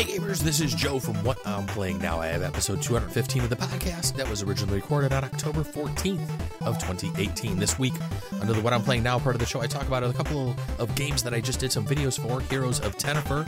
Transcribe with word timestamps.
Hey 0.00 0.16
gamers, 0.16 0.38
this 0.38 0.60
is 0.60 0.74
Joe 0.74 0.98
from 0.98 1.22
What 1.24 1.46
I'm 1.46 1.66
Playing 1.66 1.98
Now. 1.98 2.20
I 2.20 2.28
have 2.28 2.42
episode 2.42 2.80
215 2.80 3.42
of 3.42 3.50
the 3.50 3.56
podcast 3.56 4.16
that 4.16 4.26
was 4.30 4.42
originally 4.42 4.76
recorded 4.76 5.12
on 5.12 5.24
October 5.24 5.60
14th 5.60 6.26
of 6.62 6.78
2018. 6.78 7.58
This 7.58 7.78
week, 7.78 7.92
under 8.40 8.54
the 8.54 8.62
What 8.62 8.72
I'm 8.72 8.80
Playing 8.80 9.02
Now 9.02 9.18
part 9.18 9.34
of 9.34 9.40
the 9.40 9.46
show, 9.46 9.60
I 9.60 9.66
talk 9.66 9.86
about 9.86 10.02
a 10.02 10.10
couple 10.14 10.56
of 10.78 10.94
games 10.94 11.22
that 11.22 11.34
I 11.34 11.40
just 11.42 11.60
did 11.60 11.70
some 11.70 11.84
videos 11.84 12.18
for. 12.18 12.40
Heroes 12.40 12.80
of 12.80 12.96
Tenefyr, 12.96 13.46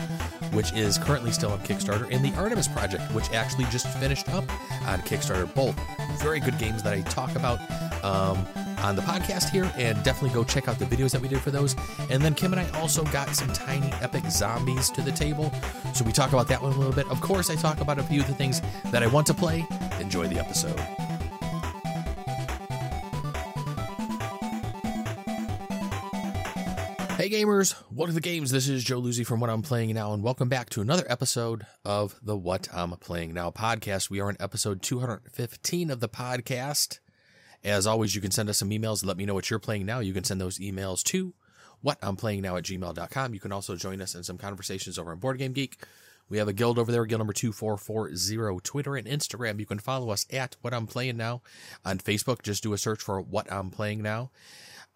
which 0.53 0.75
is 0.75 0.99
currently 0.99 1.31
still 1.31 1.53
on 1.53 1.61
Kickstarter, 1.61 2.07
and 2.15 2.23
the 2.23 2.39
Artemis 2.39 2.69
Project, 2.69 3.11
which 3.15 3.33
actually 3.33 3.65
just 3.71 3.89
finished 3.99 4.29
up 4.29 4.45
on 4.87 5.01
Kickstarter. 5.01 5.55
Both 5.55 5.75
very 6.21 6.39
good 6.39 6.59
games 6.59 6.83
that 6.83 6.93
I 6.93 7.01
talk 7.01 7.35
about. 7.35 7.61
Um, 8.05 8.47
on 8.83 8.97
the 8.97 9.03
podcast 9.03 9.51
here, 9.51 9.71
and 9.77 10.03
definitely 10.03 10.35
go 10.35 10.45
check 10.45 10.69
out 10.69 10.79
the 10.79 10.85
videos 10.85 11.13
that 11.13 11.21
we 11.21 11.29
did 11.29 11.41
for 11.41 11.51
those. 11.51 11.77
And 12.11 12.23
then 12.23 12.35
Kim 12.35 12.53
and 12.53 12.61
I 12.61 12.69
also 12.79 13.05
got 13.05 13.35
some 13.35 13.53
tiny 13.53 13.93
epic 14.03 14.25
zombies 14.27 14.91
to 14.91 15.03
the 15.03 15.13
table, 15.13 15.53
so 15.95 16.05
we 16.05 16.13
talk 16.13 16.33
about 16.33 16.49
that 16.49 16.63
one 16.63 16.73
a 16.73 16.77
little 16.77 16.93
bit. 16.93 17.09
Of 17.09 17.21
course, 17.21 17.51
I 17.51 17.55
talk 17.55 17.81
about 17.81 17.99
a 17.99 18.03
few 18.03 18.21
of 18.21 18.27
the 18.27 18.35
things 18.35 18.61
that 18.91 19.03
I 19.03 19.07
want 19.07 19.27
to 19.29 19.35
play. 19.35 19.67
Enjoy 20.01 20.27
the 20.27 20.39
episode. 20.39 20.81
Hey 27.23 27.31
gamers, 27.31 27.81
welcome 27.89 28.09
to 28.09 28.15
the 28.15 28.21
games. 28.21 28.51
This 28.51 28.69
is 28.69 28.83
Joe 28.83 29.01
Luzzi 29.01 29.25
from 29.25 29.39
What 29.39 29.49
I'm 29.49 29.63
Playing 29.63 29.95
Now, 29.95 30.13
and 30.13 30.25
welcome 30.25 30.49
back 30.49 30.71
to 30.71 30.81
another 30.81 31.05
episode 31.09 31.65
of 31.85 32.19
the 32.21 32.37
What 32.37 32.67
I'm 32.75 32.91
Playing 32.97 33.33
Now 33.33 33.53
podcast. 33.53 34.11
We 34.11 34.21
are 34.21 34.29
in 34.29 34.37
episode 34.41 34.83
215 34.83 35.91
of 35.91 36.01
the 36.01 36.09
podcast. 36.09 36.99
As 37.65 37.87
always, 37.87 38.15
you 38.15 38.21
can 38.21 38.31
send 38.31 38.49
us 38.49 38.59
some 38.59 38.71
emails 38.71 39.05
let 39.05 39.17
me 39.17 39.25
know 39.25 39.35
what 39.35 39.51
you're 39.51 39.59
playing 39.59 39.87
now. 39.87 40.01
You 40.01 40.13
can 40.13 40.25
send 40.25 40.41
those 40.41 40.59
emails 40.59 41.03
to 41.05 41.35
what 41.81 41.99
I'm 42.03 42.17
playing 42.17 42.43
now 42.43 42.57
at 42.57 42.65
gmail.com. 42.65 43.35
You 43.35 43.41
can 43.41 43.53
also 43.53 43.77
join 43.77 44.01
us 44.01 44.15
in 44.15 44.23
some 44.23 44.39
conversations 44.39 44.99
over 44.99 45.13
on 45.13 45.19
Board 45.19 45.39
Game 45.39 45.53
Geek. 45.53 45.85
We 46.29 46.39
have 46.39 46.49
a 46.49 46.53
guild 46.53 46.79
over 46.79 46.91
there, 46.91 47.05
guild 47.05 47.21
number 47.21 47.33
2440, 47.33 48.61
Twitter 48.63 48.97
and 48.97 49.07
Instagram. 49.07 49.59
You 49.61 49.67
can 49.67 49.79
follow 49.79 50.11
us 50.11 50.25
at 50.33 50.57
What 50.63 50.73
I'm 50.73 50.87
Playing 50.87 51.17
Now. 51.17 51.43
On 51.85 51.99
Facebook, 51.99 52.43
just 52.43 52.63
do 52.63 52.73
a 52.73 52.79
search 52.79 53.03
for 53.03 53.21
What 53.21 53.53
I'm 53.53 53.71
Playing 53.71 54.03
Now. 54.03 54.31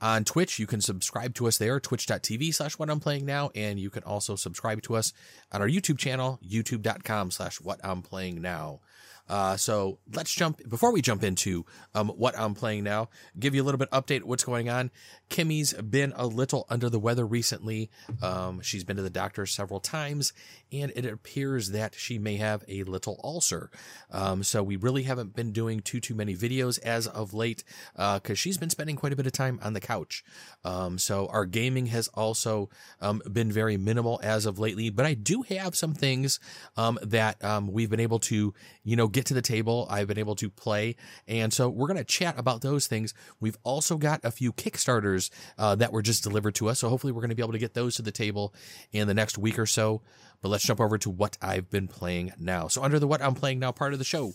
On 0.01 0.25
Twitch, 0.25 0.59
you 0.59 0.67
can 0.67 0.81
subscribe 0.81 1.35
to 1.35 1.47
us 1.49 1.59
there, 1.59 1.81
twitch.tv 1.81 2.55
slash 2.55 2.79
what 2.79 2.91
I'm 2.91 3.01
playing 3.01 3.25
now. 3.25 3.51
And 3.55 3.81
you 3.81 3.91
can 3.91 4.03
also 4.03 4.37
subscribe 4.37 4.83
to 4.83 4.95
us 4.95 5.13
on 5.53 5.63
our 5.63 5.69
YouTube 5.69 5.99
channel, 5.99 6.39
youtube.com 6.47 7.31
slash 7.31 7.61
what 7.61 7.81
I'm 7.83 8.03
playing 8.03 8.43
now. 8.43 8.81
Uh, 9.29 9.57
so 9.57 9.99
let's 10.15 10.33
jump 10.33 10.69
before 10.69 10.93
we 10.93 11.03
jump 11.03 11.25
into 11.25 11.65
um, 11.95 12.09
what 12.11 12.39
I'm 12.39 12.55
playing 12.55 12.85
now. 12.85 13.09
Give 13.39 13.55
you 13.55 13.63
a 13.63 13.65
little 13.65 13.79
bit 13.79 13.91
update 13.91 14.23
what's 14.23 14.45
going 14.45 14.69
on. 14.69 14.91
Kimmy's 15.29 15.73
been 15.75 16.13
a 16.17 16.27
little 16.27 16.67
under 16.71 16.89
the 16.89 17.01
weather 17.01 17.27
recently. 17.27 17.91
Um, 18.23 18.61
she's 18.61 18.85
been 18.85 18.97
to 18.97 19.03
the 19.03 19.11
doctor 19.11 19.45
several 19.47 19.81
times, 19.81 20.33
and 20.73 20.93
it 20.95 21.05
appears 21.05 21.71
that 21.71 21.95
she 21.95 22.19
may 22.19 22.37
have 22.37 22.65
a 22.69 22.85
little 22.85 23.21
ulcer. 23.25 23.71
Um, 24.11 24.43
so 24.43 24.63
we 24.63 24.77
really 24.77 25.03
haven't 25.03 25.35
been 25.35 25.53
doing 25.53 25.81
too 25.81 26.01
too 26.01 26.15
many 26.15 26.37
videos 26.37 26.81
as 26.83 27.07
of 27.09 27.35
late 27.35 27.65
because 27.95 28.31
uh, 28.31 28.35
she's 28.35 28.59
been 28.59 28.71
spending 28.71 28.97
quite 28.97 29.13
a 29.13 29.17
bit 29.17 29.27
of 29.27 29.33
time 29.33 29.59
on 29.63 29.73
the 29.73 29.81
couch. 29.81 30.25
Um, 30.65 30.99
so 30.99 31.27
our 31.27 31.45
gaming 31.45 31.87
has 31.87 32.09
also 32.09 32.71
um, 33.01 33.21
been 33.31 33.51
very 33.51 33.77
minimal 33.77 34.21
as 34.23 34.47
of 34.47 34.59
lately. 34.59 34.91
But 34.91 35.07
I 35.07 35.15
do 35.15 35.43
have 35.43 35.75
some 35.75 35.95
things 35.95 36.39
um, 36.77 36.99
that 37.03 37.37
we've 37.69 37.91
been 37.91 38.01
able 38.01 38.21
to 38.21 38.55
you 38.85 38.97
know 38.97 39.09
get 39.17 39.27
to 39.27 39.35
the 39.35 39.43
table. 39.43 39.87
I've 39.91 40.07
been 40.07 40.19
able 40.19 40.37
to 40.37 40.51
play, 40.51 40.97
and 41.27 41.53
so 41.53 41.69
we're 41.69 41.89
gonna 41.89 42.05
chat 42.05 42.39
about 42.39 42.61
those 42.61 42.87
things. 42.87 43.15
We've 43.41 43.59
also 43.65 43.97
got 43.97 44.21
a 44.25 44.31
few 44.31 44.53
Kickstarters 44.53 45.31
uh, 45.59 45.75
that 45.77 45.93
were 45.93 46.03
just 46.03 46.23
delivered 46.23 46.55
to 46.57 46.69
us. 46.69 46.81
So 46.81 46.89
hopefully 46.89 47.13
we're 47.13 47.23
going 47.23 47.31
to 47.31 47.37
be 47.37 47.43
able 47.43 47.53
to 47.53 47.59
get 47.59 47.75
those 47.75 47.97
to 47.97 48.03
the 48.03 48.13
table 48.13 48.55
in 48.93 49.09
the 49.09 49.15
next 49.15 49.39
week 49.39 49.59
or 49.59 49.67
so. 49.67 50.03
But 50.43 50.49
let's 50.51 50.65
jump 50.65 50.81
over 50.81 50.99
to 50.99 51.11
what 51.11 51.37
I've 51.41 51.71
been 51.71 51.89
playing 51.89 52.33
now. 52.39 52.69
So 52.69 52.83
under 52.83 52.99
the 52.99 53.07
what 53.07 53.23
I'm 53.23 53.35
playing 53.35 53.59
now 53.59 53.73
part 53.73 53.93
of 53.93 53.99
the 53.99 54.05
show, 54.05 54.35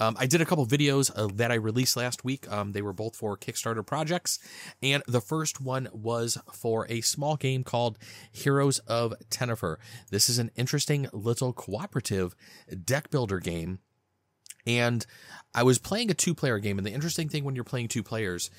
um, 0.00 0.16
I 0.18 0.26
did 0.26 0.40
a 0.40 0.46
couple 0.46 0.64
videos 0.66 1.10
uh, 1.14 1.28
that 1.34 1.50
I 1.50 1.56
released 1.56 1.96
last 1.96 2.24
week. 2.24 2.50
Um, 2.50 2.72
they 2.72 2.82
were 2.82 2.92
both 2.92 3.16
for 3.16 3.36
Kickstarter 3.36 3.84
projects. 3.84 4.38
And 4.82 5.02
the 5.08 5.20
first 5.20 5.60
one 5.60 5.88
was 5.92 6.38
for 6.52 6.86
a 6.88 7.00
small 7.00 7.36
game 7.36 7.64
called 7.64 7.98
Heroes 8.30 8.78
of 8.80 9.12
Tenefyr. 9.28 9.76
This 10.10 10.28
is 10.28 10.38
an 10.38 10.50
interesting 10.56 11.08
little 11.12 11.52
cooperative 11.52 12.34
deck 12.84 13.10
builder 13.10 13.40
game. 13.40 13.80
And 14.68 15.04
I 15.54 15.62
was 15.62 15.78
playing 15.78 16.10
a 16.10 16.14
two 16.14 16.34
player 16.34 16.58
game. 16.58 16.78
And 16.78 16.86
the 16.86 16.92
interesting 16.92 17.28
thing 17.28 17.42
when 17.42 17.54
you're 17.54 17.64
playing 17.64 17.88
two 17.88 18.02
players, 18.02 18.50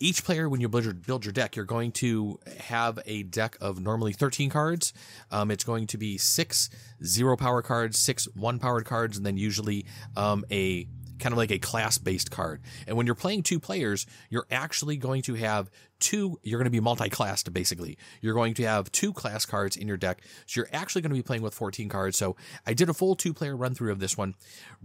each 0.00 0.24
player, 0.24 0.48
when 0.48 0.60
you 0.60 0.68
build 0.68 0.84
your, 0.84 1.32
deck, 1.32 1.56
you're 1.56 1.64
going 1.64 1.92
to 1.92 2.38
have 2.58 2.98
a 3.06 3.22
deck 3.22 3.56
of 3.60 3.80
normally 3.80 4.12
13 4.12 4.50
cards. 4.50 4.92
Um, 5.30 5.50
it's 5.50 5.64
going 5.64 5.86
to 5.86 5.96
be 5.96 6.18
six 6.18 6.68
zero 7.04 7.36
power 7.36 7.62
cards, 7.62 7.98
six 7.98 8.26
one 8.34 8.58
powered 8.58 8.84
cards, 8.84 9.16
and 9.16 9.24
then 9.24 9.36
usually 9.36 9.86
um, 10.16 10.44
a 10.50 10.88
kind 11.18 11.32
of 11.32 11.38
like 11.38 11.50
a 11.50 11.58
class 11.58 11.98
based 11.98 12.30
card. 12.30 12.60
And 12.86 12.96
when 12.96 13.06
you're 13.06 13.14
playing 13.14 13.42
two 13.42 13.60
players, 13.60 14.06
you're 14.30 14.46
actually 14.50 14.96
going 14.96 15.22
to 15.22 15.34
have 15.34 15.70
two, 16.00 16.38
you're 16.42 16.58
going 16.58 16.66
to 16.66 16.70
be 16.70 16.80
multi 16.80 17.08
classed 17.08 17.52
basically. 17.52 17.96
You're 18.20 18.34
going 18.34 18.54
to 18.54 18.64
have 18.64 18.90
two 18.92 19.12
class 19.12 19.46
cards 19.46 19.76
in 19.76 19.88
your 19.88 19.96
deck. 19.96 20.22
So 20.46 20.60
you're 20.60 20.68
actually 20.72 21.02
going 21.02 21.10
to 21.10 21.16
be 21.16 21.22
playing 21.22 21.42
with 21.42 21.54
14 21.54 21.88
cards. 21.88 22.16
So 22.16 22.36
I 22.66 22.74
did 22.74 22.88
a 22.88 22.94
full 22.94 23.14
two 23.14 23.32
player 23.34 23.56
run 23.56 23.74
through 23.74 23.92
of 23.92 24.00
this 24.00 24.16
one. 24.16 24.34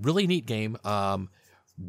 Really 0.02 0.28
neat 0.28 0.46
game. 0.46 0.78
Um, 0.84 1.30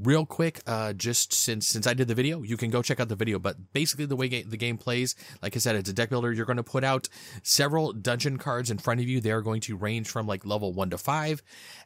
real 0.03 0.25
quick 0.25 0.61
uh, 0.67 0.93
just 0.93 1.33
since 1.33 1.67
since 1.67 1.87
i 1.87 1.95
did 1.95 2.09
the 2.09 2.15
video 2.15 2.43
you 2.43 2.57
can 2.57 2.71
go 2.71 2.83
check 2.83 3.01
out 3.01 3.09
the 3.09 3.17
video 3.17 3.39
but 3.39 3.73
basically 3.73 4.07
the 4.07 4.17
way 4.17 4.29
ga- 4.29 4.43
the 4.45 4.57
game 4.57 4.79
plays 4.79 5.15
like 5.43 5.57
i 5.57 5.59
said 5.59 5.77
it's 5.77 5.89
a 5.89 5.93
deck 5.93 6.11
builder. 6.11 6.33
You're 6.33 6.47
going 6.47 6.59
to 6.59 6.63
put 6.63 6.85
out 6.85 7.09
several 7.43 7.93
dungeon 7.93 8.37
cards 8.39 8.71
in 8.71 8.79
front 8.79 9.01
of 9.01 9.09
you. 9.09 9.21
They're 9.21 9.41
going 9.41 9.61
to 9.63 9.77
range 9.77 10.09
from 10.09 10.27
like 10.27 10.45
level 10.45 10.73
1 10.73 10.91
to 10.91 10.99
5 10.99 11.43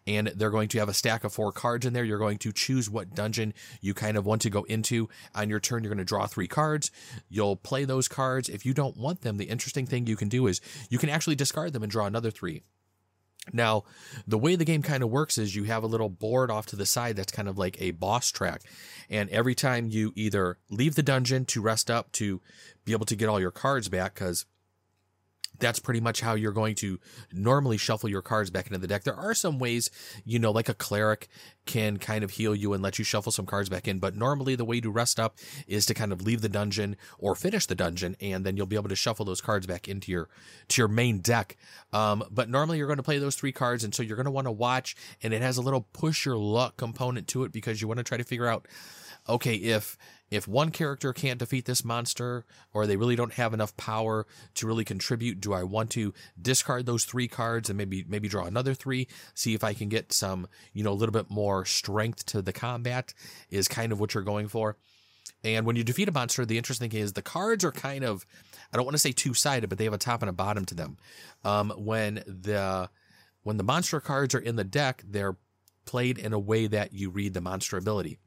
and 0.07 0.29
they're 0.29 0.51
going 0.51 0.69
to 0.69 0.79
have 0.79 0.89
a 0.89 0.95
stack 0.95 1.25
of 1.25 1.33
four 1.33 1.53
cards 1.53 1.87
in 1.87 1.93
there. 1.93 2.05
You're 2.05 2.19
going 2.19 2.39
to 2.39 2.53
choose 2.53 2.91
what 2.91 3.15
dungeon 3.15 3.55
you 3.81 3.95
kind 3.95 4.17
of 4.17 4.27
want 4.27 4.43
to 4.43 4.51
go 4.51 4.65
into. 4.65 5.09
On 5.35 5.49
your 5.49 5.61
turn 5.61 5.85
you're 5.85 5.91
going 5.91 5.99
to 5.99 6.05
draw 6.05 6.27
three 6.27 6.49
cards. 6.49 6.91
You'll 7.29 7.57
play 7.57 7.85
those 7.85 8.09
cards. 8.09 8.49
If 8.49 8.67
you 8.67 8.75
don't 8.75 8.97
want 8.97 9.23
them 9.23 9.37
the 9.37 9.45
interesting 9.45 9.87
thing 9.87 10.07
you 10.07 10.17
can 10.17 10.29
do 10.29 10.47
is 10.47 10.61
you 10.91 10.99
can 10.99 11.09
actually 11.09 11.37
discard 11.37 11.73
them 11.73 11.83
and 11.83 11.93
draw 11.93 12.07
another 12.07 12.31
three 12.31 12.63
now, 13.53 13.85
the 14.27 14.39
way 14.39 14.57
the 14.57 14.65
game 14.65 14.83
kind 14.83 15.03
of 15.03 15.11
works 15.11 15.39
is 15.39 15.55
you 15.55 15.65
have 15.65 15.83
a 15.83 15.89
little 15.89 16.09
board 16.09 16.51
off 16.51 16.67
to 16.67 16.77
the 16.77 16.87
side 16.87 17.17
that's 17.17 17.33
kind 17.33 17.49
of 17.49 17.59
like 17.59 17.81
a 17.81 17.91
boss 17.91 18.31
track. 18.31 18.63
And 19.11 19.29
every 19.31 19.55
time 19.55 19.89
you 19.89 20.13
either 20.17 20.59
leave 20.71 20.95
the 20.95 21.03
dungeon 21.03 21.45
to 21.47 21.61
rest 21.61 21.91
up 21.91 22.11
to 22.13 22.41
be 22.85 22.93
able 22.93 23.07
to 23.07 23.17
get 23.17 23.29
all 23.29 23.41
your 23.41 23.51
cards 23.51 23.89
back, 23.89 24.15
because 24.15 24.47
that's 25.59 25.79
pretty 25.79 26.01
much 26.01 26.21
how 26.21 26.35
you're 26.35 26.53
going 26.53 26.75
to 26.77 26.99
normally 27.33 27.77
shuffle 27.77 28.09
your 28.09 28.23
cards 28.23 28.51
back 28.51 28.67
into 28.67 28.79
the 28.79 28.87
deck. 28.87 29.05
There 29.05 29.17
are 29.17 29.35
some 29.35 29.59
ways, 29.59 29.91
you 30.25 30.39
know, 30.39 30.51
like 30.51 30.69
a 30.69 30.75
cleric 30.75 31.29
can 31.67 31.97
kind 31.99 32.23
of 32.25 32.31
heal 32.31 32.55
you 32.55 32.73
and 32.73 32.83
let 32.83 32.99
you 32.99 33.05
shuffle 33.05 33.33
some 33.33 33.47
cards 33.47 33.69
back 33.69 33.89
in, 33.89 33.99
but 33.99 34.17
normally 34.17 34.55
the 34.55 34.65
way 34.65 34.81
to 34.81 34.91
rest 34.91 35.19
up 35.19 35.39
is 35.67 35.87
to 35.87 35.95
kind 35.95 36.13
of 36.13 36.23
leave 36.23 36.43
the 36.43 36.49
dungeon 36.49 36.97
or 37.19 37.35
finish 37.35 37.67
the 37.67 37.75
dungeon 37.75 38.17
and 38.21 38.45
then 38.45 38.57
you'll 38.57 38.67
be 38.67 38.77
able 38.77 38.89
to 38.89 38.97
shuffle 38.97 39.25
those 39.25 39.41
cards 39.41 39.67
back 39.67 39.89
into 39.89 40.13
your 40.13 40.29
to 40.69 40.81
your 40.81 40.89
main 40.89 41.19
deck. 41.19 41.57
Um, 41.93 42.25
but 42.31 42.49
normally 42.51 42.79
you're 42.79 42.87
going 42.87 42.99
to 42.99 43.03
play 43.03 43.19
those 43.19 43.37
three 43.37 43.53
cards 43.53 43.85
and 43.85 43.95
so 43.95 44.03
you're 44.03 44.17
going 44.17 44.25
to 44.25 44.31
want 44.31 44.47
to 44.47 44.53
watch 44.53 44.97
and 45.23 45.33
it 45.33 45.43
has 45.43 45.57
a 45.57 45.63
little 45.63 45.87
push 45.93 46.27
your 46.27 46.37
luck 46.37 46.77
component 46.77 47.29
to 47.29 47.45
it 47.45 47.53
because 47.53 47.81
you 47.81 47.89
want 47.89 47.99
to 47.99 48.05
try 48.05 48.19
to 48.19 48.25
figure 48.25 48.47
out 48.47 48.67
okay, 49.29 49.55
if 49.55 49.97
if 50.31 50.49
one 50.49 50.71
character 50.71 51.13
can't 51.13 51.39
defeat 51.39 51.65
this 51.65 51.85
monster 51.85 52.45
or 52.73 52.87
they 52.87 52.97
really 52.97 53.15
don't 53.15 53.35
have 53.35 53.55
enough 53.55 53.77
power 53.77 54.27
to 54.55 54.67
really 54.67 54.85
contribute, 54.85 55.41
do 55.41 55.53
I 55.53 55.63
want 55.63 55.91
to 55.91 56.13
discard 56.41 56.87
those 56.87 57.05
three 57.05 57.29
cards 57.29 57.71
and 57.71 57.77
maybe 57.77 58.05
maybe 58.09 58.29
draw 58.29 58.45
another 58.45 58.75
three, 58.75 59.07
see 59.35 59.55
if 59.55 59.63
I 59.63 59.75
can 59.75 59.89
get 59.89 60.13
some, 60.13 60.49
you 60.73 60.83
know, 60.83 60.93
a 60.93 60.95
little 60.95 61.13
bit 61.13 61.31
more 61.31 61.65
strength 61.65 62.27
to 62.27 62.43
the 62.43 62.53
combat 62.53 63.15
is 63.51 63.69
kind 63.69 63.93
of 63.93 64.01
what 64.01 64.15
you're 64.15 64.25
going 64.25 64.49
for. 64.49 64.77
And 65.43 65.67
when 65.67 65.77
you 65.77 65.85
defeat 65.85 66.09
a 66.09 66.13
monster, 66.13 66.45
the 66.45 66.59
interesting 66.59 66.91
thing 66.91 67.01
is 67.01 67.13
the 67.13 67.23
cards 67.23 67.65
are 67.65 67.73
kind 67.73 68.05
of 68.05 68.27
I 68.73 68.77
don't 68.77 68.87
want 68.87 68.95
to 68.95 69.01
say 69.01 69.13
two-sided, 69.13 69.69
but 69.69 69.79
they 69.79 69.85
have 69.85 69.93
a 69.93 69.99
top 69.99 70.23
and 70.23 70.29
a 70.29 70.33
bottom 70.33 70.65
to 70.67 70.75
them. 70.75 70.97
Um, 71.45 71.71
when 71.77 72.17
the 72.27 72.91
when 73.43 73.59
the 73.59 73.63
monster 73.63 74.01
cards 74.01 74.35
are 74.35 74.41
in 74.41 74.57
the 74.57 74.65
deck, 74.65 75.05
they're 75.07 75.37
played 75.85 76.19
in 76.19 76.33
a 76.33 76.39
way 76.39 76.67
that 76.67 76.93
you 76.93 77.11
read 77.11 77.35
the 77.35 77.41
monster 77.41 77.77
ability. 77.77 78.19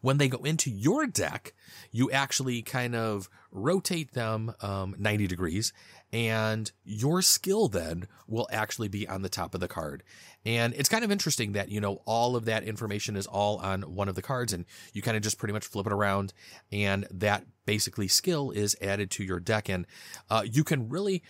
When 0.00 0.18
they 0.18 0.28
go 0.28 0.38
into 0.38 0.70
your 0.70 1.06
deck, 1.06 1.54
you 1.90 2.10
actually 2.10 2.62
kind 2.62 2.94
of 2.94 3.28
rotate 3.50 4.12
them 4.12 4.54
um, 4.60 4.94
90 4.98 5.26
degrees, 5.26 5.72
and 6.12 6.70
your 6.84 7.22
skill 7.22 7.68
then 7.68 8.06
will 8.26 8.48
actually 8.50 8.88
be 8.88 9.06
on 9.08 9.22
the 9.22 9.28
top 9.28 9.54
of 9.54 9.60
the 9.60 9.68
card. 9.68 10.02
And 10.44 10.74
it's 10.74 10.88
kind 10.88 11.04
of 11.04 11.12
interesting 11.12 11.52
that, 11.52 11.68
you 11.70 11.80
know, 11.80 12.02
all 12.04 12.34
of 12.34 12.46
that 12.46 12.64
information 12.64 13.16
is 13.16 13.26
all 13.26 13.58
on 13.58 13.82
one 13.82 14.08
of 14.08 14.14
the 14.14 14.22
cards, 14.22 14.52
and 14.52 14.64
you 14.92 15.02
kind 15.02 15.16
of 15.16 15.22
just 15.22 15.38
pretty 15.38 15.52
much 15.52 15.66
flip 15.66 15.86
it 15.86 15.92
around, 15.92 16.32
and 16.70 17.06
that 17.10 17.44
basically 17.66 18.08
skill 18.08 18.50
is 18.50 18.76
added 18.80 19.10
to 19.12 19.24
your 19.24 19.38
deck. 19.40 19.68
And 19.68 19.86
uh, 20.30 20.44
you 20.50 20.64
can 20.64 20.88
really 20.88 21.22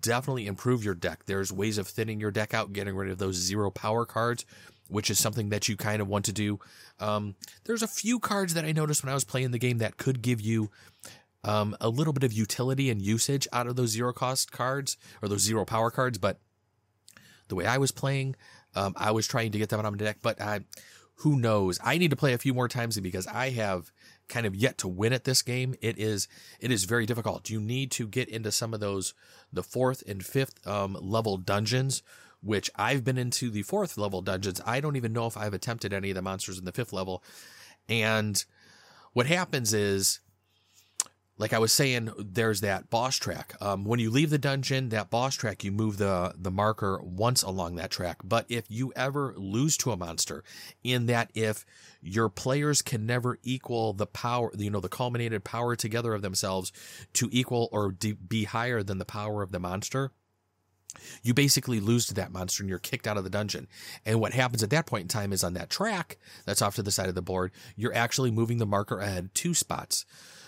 definitely 0.00 0.46
improve 0.46 0.84
your 0.84 0.94
deck. 0.94 1.24
There's 1.26 1.52
ways 1.52 1.78
of 1.78 1.88
thinning 1.88 2.20
your 2.20 2.30
deck 2.30 2.54
out, 2.54 2.72
getting 2.72 2.94
rid 2.94 3.10
of 3.10 3.18
those 3.18 3.36
zero 3.36 3.70
power 3.70 4.04
cards 4.04 4.44
which 4.90 5.10
is 5.10 5.18
something 5.18 5.48
that 5.50 5.68
you 5.68 5.76
kind 5.76 6.02
of 6.02 6.08
want 6.08 6.24
to 6.26 6.32
do. 6.32 6.58
Um, 6.98 7.34
there's 7.64 7.82
a 7.82 7.88
few 7.88 8.18
cards 8.18 8.54
that 8.54 8.64
I 8.64 8.72
noticed 8.72 9.02
when 9.02 9.10
I 9.10 9.14
was 9.14 9.24
playing 9.24 9.50
the 9.50 9.58
game 9.58 9.78
that 9.78 9.96
could 9.96 10.22
give 10.22 10.40
you 10.40 10.70
um, 11.44 11.76
a 11.80 11.88
little 11.88 12.12
bit 12.12 12.24
of 12.24 12.32
utility 12.32 12.90
and 12.90 13.00
usage 13.00 13.48
out 13.52 13.66
of 13.66 13.76
those 13.76 13.90
zero 13.90 14.12
cost 14.12 14.52
cards 14.52 14.96
or 15.22 15.28
those 15.28 15.42
zero 15.42 15.64
power 15.64 15.90
cards, 15.90 16.18
but 16.18 16.38
the 17.48 17.54
way 17.54 17.66
I 17.66 17.78
was 17.78 17.92
playing. 17.92 18.36
Um, 18.74 18.94
I 18.96 19.10
was 19.10 19.26
trying 19.26 19.52
to 19.52 19.58
get 19.58 19.68
them 19.68 19.84
on 19.84 19.92
my 19.92 19.98
deck, 19.98 20.18
but 20.22 20.40
I, 20.40 20.60
who 21.16 21.36
knows? 21.36 21.78
I 21.82 21.98
need 21.98 22.10
to 22.10 22.16
play 22.16 22.32
a 22.32 22.38
few 22.38 22.54
more 22.54 22.68
times 22.68 22.98
because 23.00 23.26
I 23.26 23.50
have 23.50 23.90
kind 24.28 24.46
of 24.46 24.54
yet 24.54 24.78
to 24.78 24.88
win 24.88 25.12
at 25.12 25.24
this 25.24 25.42
game. 25.42 25.74
It 25.82 25.98
is 25.98 26.28
it 26.60 26.70
is 26.70 26.84
very 26.84 27.04
difficult. 27.04 27.50
You 27.50 27.60
need 27.60 27.90
to 27.92 28.06
get 28.06 28.28
into 28.28 28.52
some 28.52 28.72
of 28.72 28.80
those 28.80 29.12
the 29.52 29.62
fourth 29.62 30.02
and 30.08 30.24
fifth 30.24 30.66
um, 30.66 30.96
level 31.00 31.36
dungeons, 31.36 32.02
which 32.42 32.70
I've 32.76 33.04
been 33.04 33.18
into 33.18 33.50
the 33.50 33.62
fourth 33.62 33.98
level 33.98 34.22
dungeons. 34.22 34.60
I 34.64 34.80
don't 34.80 34.96
even 34.96 35.12
know 35.12 35.26
if 35.26 35.36
I've 35.36 35.54
attempted 35.54 35.92
any 35.92 36.10
of 36.10 36.14
the 36.14 36.22
monsters 36.22 36.58
in 36.58 36.64
the 36.64 36.72
fifth 36.72 36.92
level. 36.92 37.22
And 37.88 38.42
what 39.12 39.26
happens 39.26 39.74
is 39.74 40.20
like 41.40 41.54
I 41.54 41.58
was 41.58 41.72
saying, 41.72 42.10
there's 42.18 42.60
that 42.60 42.90
boss 42.90 43.16
track. 43.16 43.54
Um, 43.62 43.86
when 43.86 43.98
you 43.98 44.10
leave 44.10 44.28
the 44.28 44.36
dungeon, 44.36 44.90
that 44.90 45.08
boss 45.08 45.34
track, 45.34 45.64
you 45.64 45.72
move 45.72 45.96
the 45.96 46.34
the 46.36 46.50
marker 46.50 47.00
once 47.02 47.42
along 47.42 47.76
that 47.76 47.90
track. 47.90 48.18
But 48.22 48.44
if 48.50 48.66
you 48.68 48.92
ever 48.94 49.32
lose 49.38 49.78
to 49.78 49.90
a 49.90 49.96
monster, 49.96 50.44
in 50.84 51.06
that 51.06 51.30
if 51.34 51.64
your 52.02 52.28
players 52.28 52.82
can 52.82 53.06
never 53.06 53.38
equal 53.42 53.94
the 53.94 54.06
power, 54.06 54.52
you 54.54 54.68
know, 54.68 54.80
the 54.80 54.90
culminated 54.90 55.42
power 55.42 55.76
together 55.76 56.12
of 56.12 56.20
themselves 56.20 56.72
to 57.14 57.30
equal 57.32 57.70
or 57.72 57.90
de- 57.90 58.12
be 58.12 58.44
higher 58.44 58.82
than 58.82 58.98
the 58.98 59.06
power 59.06 59.42
of 59.42 59.50
the 59.50 59.58
monster, 59.58 60.12
you 61.22 61.34
basically 61.34 61.80
lose 61.80 62.06
to 62.06 62.14
that 62.14 62.32
monster 62.32 62.62
and 62.62 62.70
you're 62.70 62.78
kicked 62.78 63.06
out 63.06 63.16
of 63.16 63.24
the 63.24 63.30
dungeon. 63.30 63.68
And 64.04 64.20
what 64.20 64.32
happens 64.32 64.62
at 64.62 64.70
that 64.70 64.86
point 64.86 65.02
in 65.02 65.08
time 65.08 65.32
is 65.32 65.44
on 65.44 65.54
that 65.54 65.70
track 65.70 66.18
that's 66.44 66.62
off 66.62 66.76
to 66.76 66.82
the 66.82 66.90
side 66.90 67.08
of 67.08 67.14
the 67.14 67.22
board, 67.22 67.52
you're 67.76 67.94
actually 67.94 68.30
moving 68.30 68.58
the 68.58 68.66
marker 68.66 68.98
ahead 68.98 69.30
two 69.34 69.54
spots. 69.54 70.04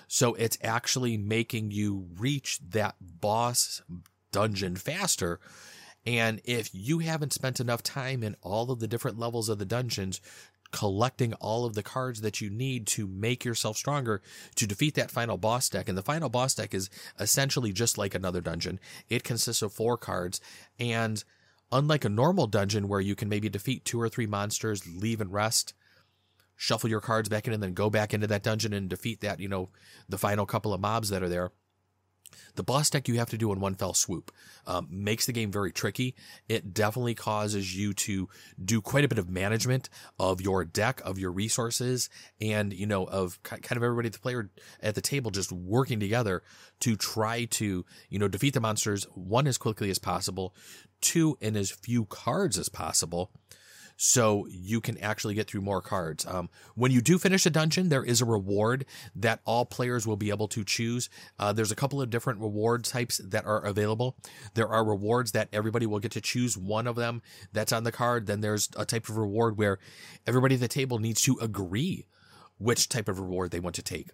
So 0.09 0.35
it's 0.35 0.59
actually 0.62 1.17
making 1.17 1.71
you 1.71 2.06
reach 2.19 2.59
that 2.71 2.97
boss 3.00 3.83
dungeon 4.31 4.77
faster. 4.77 5.41
And 6.05 6.41
if 6.44 6.71
you 6.73 6.99
haven't 6.99 7.33
spent 7.33 7.61
enough 7.61 7.83
time 7.83 8.23
in 8.23 8.37
all 8.43 8.71
of 8.71 8.81
the 8.81 8.89
different 8.89 9.19
levels 9.19 9.49
of 9.49 9.59
the 9.59 9.65
dungeons, 9.65 10.21
collecting 10.72 11.34
all 11.34 11.64
of 11.64 11.74
the 11.74 11.82
cards 11.82 12.22
that 12.22 12.40
you 12.40 12.50
need 12.50 12.86
to 12.88 13.06
make 13.06 13.44
yourself 13.44 13.76
stronger 13.76 14.22
to 14.56 14.66
defeat 14.66 14.94
that 14.94 15.10
final 15.10 15.36
boss 15.36 15.69
deck. 15.69 15.88
And 15.88 15.96
the 15.96 16.02
final 16.02 16.28
boss 16.28 16.54
deck 16.54 16.74
is 16.74 16.90
essentially 17.20 17.72
just 17.72 17.98
like 17.98 18.14
another 18.14 18.40
dungeon. 18.40 18.80
It 19.08 19.22
consists 19.22 19.62
of 19.62 19.72
four 19.72 19.96
cards. 19.96 20.40
And 20.80 21.22
unlike 21.70 22.04
a 22.04 22.08
normal 22.08 22.46
dungeon 22.46 22.88
where 22.88 23.00
you 23.00 23.14
can 23.14 23.28
maybe 23.28 23.48
defeat 23.48 23.84
two 23.84 24.00
or 24.00 24.08
three 24.08 24.26
monsters, 24.26 24.86
leave 24.86 25.20
and 25.20 25.32
rest, 25.32 25.74
shuffle 26.56 26.90
your 26.90 27.00
cards 27.00 27.28
back 27.28 27.46
in 27.46 27.52
and 27.52 27.62
then 27.62 27.74
go 27.74 27.90
back 27.90 28.14
into 28.14 28.26
that 28.26 28.42
dungeon 28.42 28.72
and 28.72 28.88
defeat 28.88 29.20
that, 29.20 29.40
you 29.40 29.48
know, 29.48 29.69
the 30.08 30.19
final 30.19 30.46
couple 30.46 30.72
of 30.72 30.80
mobs 30.80 31.10
that 31.10 31.22
are 31.22 31.28
there. 31.28 31.52
The 32.55 32.62
boss 32.62 32.90
deck 32.90 33.08
you 33.08 33.19
have 33.19 33.31
to 33.31 33.38
do 33.38 33.52
in 33.52 33.61
one 33.61 33.75
fell 33.75 33.94
swoop 33.94 34.32
um, 34.67 34.88
makes 34.90 35.26
the 35.26 35.32
game 35.32 35.50
very 35.50 35.73
tricky. 35.73 36.14
It 36.49 36.75
definitely 36.75 37.14
causes 37.14 37.76
you 37.76 37.93
to 37.94 38.29
do 38.62 38.81
quite 38.81 39.05
a 39.05 39.08
bit 39.08 39.19
of 39.19 39.29
management 39.29 39.88
of 40.19 40.40
your 40.40 40.64
deck, 40.64 41.00
of 41.05 41.19
your 41.19 41.32
resources, 41.32 42.08
and 42.40 42.73
you 42.73 42.87
know 42.87 43.05
of 43.05 43.43
kind 43.43 43.76
of 43.76 43.82
everybody 43.82 44.06
at 44.06 44.12
the 44.12 44.19
player 44.19 44.50
at 44.81 44.94
the 44.94 45.00
table 45.00 45.31
just 45.31 45.52
working 45.52 46.00
together 46.00 46.43
to 46.81 46.96
try 46.96 47.44
to 47.46 47.84
you 48.08 48.19
know 48.19 48.29
defeat 48.29 48.55
the 48.55 48.61
monsters 48.61 49.05
one 49.14 49.46
as 49.46 49.58
quickly 49.58 49.90
as 49.90 49.99
possible, 49.99 50.55
two 51.00 51.37
in 51.40 51.56
as 51.56 51.70
few 51.70 52.05
cards 52.06 52.58
as 52.58 52.69
possible 52.69 53.31
so 53.97 54.47
you 54.50 54.81
can 54.81 54.99
actually 54.99 55.35
get 55.35 55.49
through 55.49 55.61
more 55.61 55.81
cards. 55.81 56.27
Um, 56.27 56.49
when 56.75 56.93
you 56.93 57.00
do 57.00 57.19
finish 57.19 57.47
a 57.47 57.50
dungeon, 57.50 57.89
there 57.89 58.05
is 58.05 58.21
a 58.21 58.25
reward 58.25 58.85
that 59.15 59.41
all 59.44 59.65
players 59.65 60.06
will 60.06 60.17
be 60.17 60.31
able 60.31 60.49
to 60.49 60.65
choose. 60.65 61.09
Uh, 61.39 61.53
there's 61.53 61.73
a 61.73 61.77
couple 61.77 62.00
of 62.00 62.11
different 62.11 62.41
reward 62.41 62.85
types 62.85 63.19
that 63.19 63.44
are 63.44 63.65
available. 63.65 64.17
There 64.55 64.69
are 64.69 64.85
rewards 64.85 65.33
that 65.33 65.49
everybody 65.53 65.87
will 65.87 66.00
get 66.00 66.12
to 66.12 66.21
choose 66.21 66.56
one 66.56 66.87
of 66.87 66.97
them 66.97 67.23
that's 67.53 67.73
on 67.73 67.85
the 67.85 67.93
card. 67.93 68.27
Then 68.27 68.41
there's 68.41 68.69
a 68.77 68.85
type 68.85 69.09
of 69.09 69.17
reward 69.17 69.59
where 69.59 69.79
everybody 70.27 70.55
at 70.55 70.61
the 70.61 70.69
table 70.69 70.99
needs 70.99 71.23
to 71.23 71.39
agree 71.41 72.06
which 72.59 72.89
type 72.89 73.09
of 73.09 73.19
reward 73.19 73.50
they 73.50 73.61
want 73.61 73.75
to 73.75 73.83
take 73.83 74.11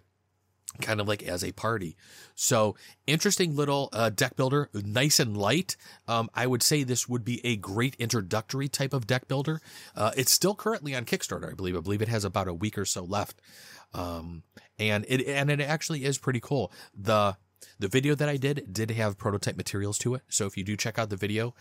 kind 0.71 1.01
of 1.01 1.07
like 1.07 1.23
as 1.23 1.43
a 1.43 1.51
party. 1.51 1.95
So 2.35 2.75
interesting 3.07 3.55
little 3.55 3.89
uh, 3.91 4.09
deck 4.09 4.35
builder, 4.35 4.69
nice 4.73 5.19
and 5.19 5.35
light. 5.35 5.75
Um, 6.07 6.29
I 6.33 6.47
would 6.47 6.63
say 6.63 6.83
this 6.83 7.09
would 7.09 7.25
be 7.25 7.45
a 7.45 7.55
great 7.55 7.95
introductory 7.95 8.67
type 8.67 8.93
of 8.93 9.07
deck 9.07 9.27
builder. 9.27 9.61
Uh, 9.95 10.11
it's 10.15 10.31
still 10.31 10.55
currently 10.55 10.95
on 10.95 11.05
Kickstarter, 11.05 11.51
I 11.51 11.55
believe. 11.55 11.75
I 11.75 11.81
believe 11.81 12.01
it 12.01 12.07
has 12.07 12.25
about 12.25 12.47
a 12.47 12.53
week 12.53 12.77
or 12.77 12.85
so 12.85 13.03
left. 13.03 13.41
Um, 13.93 14.43
and 14.77 15.05
it 15.09 15.27
and 15.27 15.49
it 15.49 15.59
actually 15.59 16.05
is 16.05 16.17
pretty 16.17 16.39
cool. 16.39 16.71
The 16.95 17.37
the 17.79 17.87
video 17.87 18.15
that 18.15 18.29
I 18.29 18.37
did 18.37 18.71
did 18.71 18.91
have 18.91 19.17
prototype 19.17 19.57
materials 19.57 19.97
to 19.99 20.15
it. 20.15 20.21
So 20.29 20.45
if 20.45 20.57
you 20.57 20.63
do 20.63 20.77
check 20.77 20.99
out 20.99 21.09
the 21.09 21.17
video, 21.17 21.55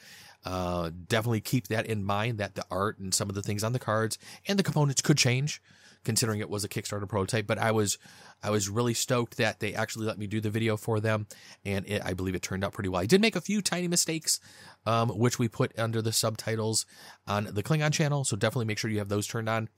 uh, 0.44 0.90
definitely 1.08 1.40
keep 1.40 1.68
that 1.68 1.86
in 1.86 2.04
mind 2.04 2.38
that 2.38 2.54
the 2.54 2.64
art 2.70 2.98
and 2.98 3.12
some 3.12 3.28
of 3.28 3.34
the 3.34 3.42
things 3.42 3.64
on 3.64 3.72
the 3.72 3.78
cards 3.78 4.18
and 4.46 4.58
the 4.58 4.62
components 4.62 5.02
could 5.02 5.18
change 5.18 5.60
considering 6.04 6.40
it 6.40 6.50
was 6.50 6.64
a 6.64 6.68
Kickstarter 6.68 7.08
prototype. 7.08 7.46
But 7.46 7.58
I 7.58 7.72
was 7.72 7.98
I 8.42 8.50
was 8.50 8.68
really 8.68 8.94
stoked 8.94 9.36
that 9.38 9.60
they 9.60 9.74
actually 9.74 10.06
let 10.06 10.18
me 10.18 10.26
do 10.26 10.40
the 10.40 10.50
video 10.50 10.76
for 10.76 11.00
them, 11.00 11.26
and 11.64 11.86
it, 11.86 12.02
I 12.04 12.14
believe 12.14 12.34
it 12.34 12.42
turned 12.42 12.64
out 12.64 12.72
pretty 12.72 12.88
well. 12.88 13.02
I 13.02 13.06
did 13.06 13.20
make 13.20 13.36
a 13.36 13.40
few 13.40 13.60
tiny 13.62 13.88
mistakes, 13.88 14.40
um, 14.86 15.08
which 15.10 15.38
we 15.38 15.48
put 15.48 15.78
under 15.78 16.00
the 16.00 16.12
subtitles 16.12 16.86
on 17.26 17.48
the 17.52 17.62
Klingon 17.62 17.92
channel, 17.92 18.24
so 18.24 18.36
definitely 18.36 18.66
make 18.66 18.78
sure 18.78 18.90
you 18.90 18.98
have 18.98 19.08
those 19.08 19.26
turned 19.26 19.48
on. 19.48 19.68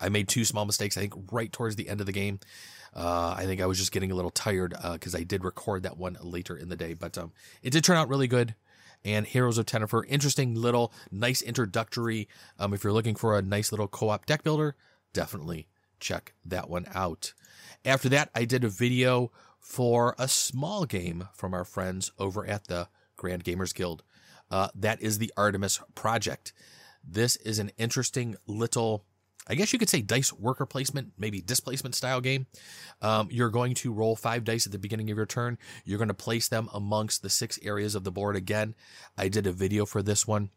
I 0.00 0.08
made 0.08 0.28
two 0.28 0.44
small 0.44 0.64
mistakes, 0.64 0.96
I 0.96 1.00
think, 1.00 1.14
right 1.32 1.50
towards 1.50 1.76
the 1.76 1.88
end 1.88 2.00
of 2.00 2.06
the 2.06 2.12
game. 2.12 2.38
Uh, 2.94 3.34
I 3.36 3.44
think 3.44 3.60
I 3.60 3.66
was 3.66 3.78
just 3.78 3.90
getting 3.90 4.12
a 4.12 4.14
little 4.14 4.30
tired 4.30 4.72
because 4.92 5.16
uh, 5.16 5.18
I 5.18 5.24
did 5.24 5.42
record 5.42 5.82
that 5.82 5.96
one 5.96 6.16
later 6.22 6.56
in 6.56 6.68
the 6.68 6.76
day, 6.76 6.94
but 6.94 7.18
um, 7.18 7.32
it 7.60 7.70
did 7.70 7.82
turn 7.82 7.96
out 7.96 8.08
really 8.08 8.28
good 8.28 8.54
and 9.04 9.26
Heroes 9.26 9.58
of 9.58 9.66
Tenefyr. 9.66 10.04
Interesting 10.08 10.54
little, 10.54 10.92
nice 11.10 11.42
introductory. 11.42 12.28
Um, 12.58 12.72
if 12.72 12.82
you're 12.82 12.92
looking 12.92 13.14
for 13.14 13.36
a 13.36 13.42
nice 13.42 13.70
little 13.70 13.88
co-op 13.88 14.26
deck 14.26 14.42
builder, 14.42 14.76
definitely 15.14 15.68
check 15.98 16.34
that 16.44 16.68
one 16.68 16.84
out. 16.94 17.32
After 17.86 18.10
that, 18.10 18.28
I 18.34 18.44
did 18.44 18.64
a 18.64 18.68
video 18.68 19.32
for 19.58 20.14
a 20.18 20.28
small 20.28 20.84
game 20.84 21.28
from 21.32 21.54
our 21.54 21.64
friends 21.64 22.12
over 22.18 22.46
at 22.46 22.66
the 22.66 22.88
Grand 23.16 23.44
Gamers 23.44 23.74
Guild. 23.74 24.02
Uh, 24.50 24.68
that 24.74 25.00
is 25.00 25.16
the 25.16 25.32
Artemis 25.38 25.80
Project. 25.94 26.52
This 27.02 27.36
is 27.36 27.58
an 27.58 27.70
interesting 27.78 28.36
little, 28.46 29.04
I 29.46 29.54
guess 29.54 29.72
you 29.72 29.78
could 29.78 29.88
say 29.88 30.02
dice 30.02 30.32
worker 30.32 30.66
placement, 30.66 31.12
maybe 31.18 31.40
displacement 31.40 31.94
style 31.94 32.20
game. 32.20 32.46
Um, 33.00 33.28
you're 33.30 33.50
going 33.50 33.74
to 33.74 33.92
roll 33.92 34.16
five 34.16 34.44
dice 34.44 34.66
at 34.66 34.72
the 34.72 34.78
beginning 34.78 35.10
of 35.10 35.16
your 35.16 35.26
turn. 35.26 35.58
You're 35.84 35.98
going 35.98 36.08
to 36.08 36.14
place 36.14 36.48
them 36.48 36.68
amongst 36.72 37.22
the 37.22 37.30
six 37.30 37.58
areas 37.62 37.94
of 37.94 38.04
the 38.04 38.12
board 38.12 38.36
again. 38.36 38.74
I 39.16 39.28
did 39.28 39.46
a 39.46 39.52
video 39.52 39.86
for 39.86 40.02
this 40.02 40.26
one. 40.26 40.50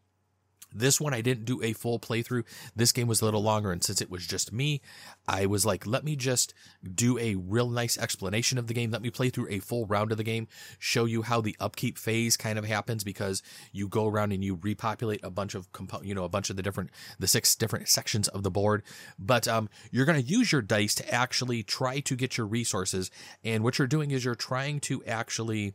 This 0.72 1.00
one 1.00 1.14
I 1.14 1.20
didn't 1.20 1.44
do 1.44 1.62
a 1.62 1.72
full 1.72 1.98
playthrough. 1.98 2.44
This 2.76 2.92
game 2.92 3.06
was 3.06 3.22
a 3.22 3.24
little 3.24 3.42
longer, 3.42 3.72
and 3.72 3.82
since 3.82 4.00
it 4.00 4.10
was 4.10 4.26
just 4.26 4.52
me, 4.52 4.80
I 5.26 5.46
was 5.46 5.64
like, 5.64 5.86
let 5.86 6.04
me 6.04 6.14
just 6.14 6.52
do 6.94 7.18
a 7.18 7.36
real 7.36 7.70
nice 7.70 7.96
explanation 7.96 8.58
of 8.58 8.66
the 8.66 8.74
game. 8.74 8.90
Let 8.90 9.02
me 9.02 9.10
play 9.10 9.30
through 9.30 9.48
a 9.48 9.60
full 9.60 9.86
round 9.86 10.12
of 10.12 10.18
the 10.18 10.24
game, 10.24 10.46
show 10.78 11.06
you 11.06 11.22
how 11.22 11.40
the 11.40 11.56
upkeep 11.58 11.96
phase 11.96 12.36
kind 12.36 12.58
of 12.58 12.64
happens 12.64 13.02
because 13.02 13.42
you 13.72 13.88
go 13.88 14.06
around 14.06 14.32
and 14.32 14.44
you 14.44 14.58
repopulate 14.60 15.20
a 15.22 15.30
bunch 15.30 15.54
of 15.54 15.68
you 16.02 16.14
know, 16.14 16.24
a 16.24 16.28
bunch 16.28 16.50
of 16.50 16.56
the 16.56 16.62
different 16.62 16.90
the 17.18 17.26
six 17.26 17.54
different 17.54 17.88
sections 17.88 18.28
of 18.28 18.42
the 18.42 18.50
board. 18.50 18.82
But 19.18 19.48
um, 19.48 19.68
you're 19.90 20.06
going 20.06 20.22
to 20.22 20.28
use 20.28 20.52
your 20.52 20.62
dice 20.62 20.94
to 20.96 21.14
actually 21.14 21.62
try 21.62 22.00
to 22.00 22.14
get 22.16 22.36
your 22.36 22.46
resources, 22.46 23.10
and 23.42 23.64
what 23.64 23.78
you're 23.78 23.88
doing 23.88 24.10
is 24.10 24.24
you're 24.24 24.34
trying 24.34 24.80
to 24.80 25.02
actually 25.06 25.74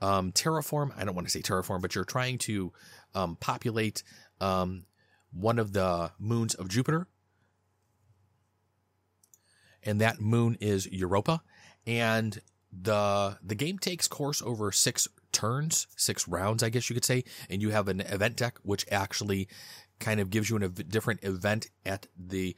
um, 0.00 0.32
terraform. 0.32 0.92
I 0.96 1.04
don't 1.04 1.14
want 1.14 1.26
to 1.26 1.32
say 1.32 1.40
terraform, 1.42 1.82
but 1.82 1.94
you're 1.94 2.04
trying 2.04 2.38
to 2.38 2.72
um, 3.14 3.36
populate 3.36 4.02
um, 4.40 4.84
one 5.32 5.58
of 5.58 5.72
the 5.72 6.12
moons 6.18 6.54
of 6.54 6.68
Jupiter. 6.68 7.06
And 9.82 10.00
that 10.00 10.20
moon 10.20 10.56
is 10.60 10.86
Europa. 10.90 11.42
And 11.86 12.40
the 12.72 13.38
the 13.42 13.54
game 13.54 13.78
takes 13.78 14.06
course 14.06 14.42
over 14.42 14.70
six 14.70 15.08
turns, 15.32 15.86
six 15.96 16.28
rounds, 16.28 16.62
I 16.62 16.68
guess 16.68 16.88
you 16.90 16.94
could 16.94 17.04
say. 17.04 17.24
And 17.48 17.62
you 17.62 17.70
have 17.70 17.88
an 17.88 18.00
event 18.00 18.36
deck 18.36 18.58
which 18.62 18.84
actually 18.90 19.48
kind 19.98 20.20
of 20.20 20.30
gives 20.30 20.50
you 20.50 20.56
a 20.56 20.68
different 20.68 21.24
event 21.24 21.68
at 21.84 22.06
the 22.16 22.56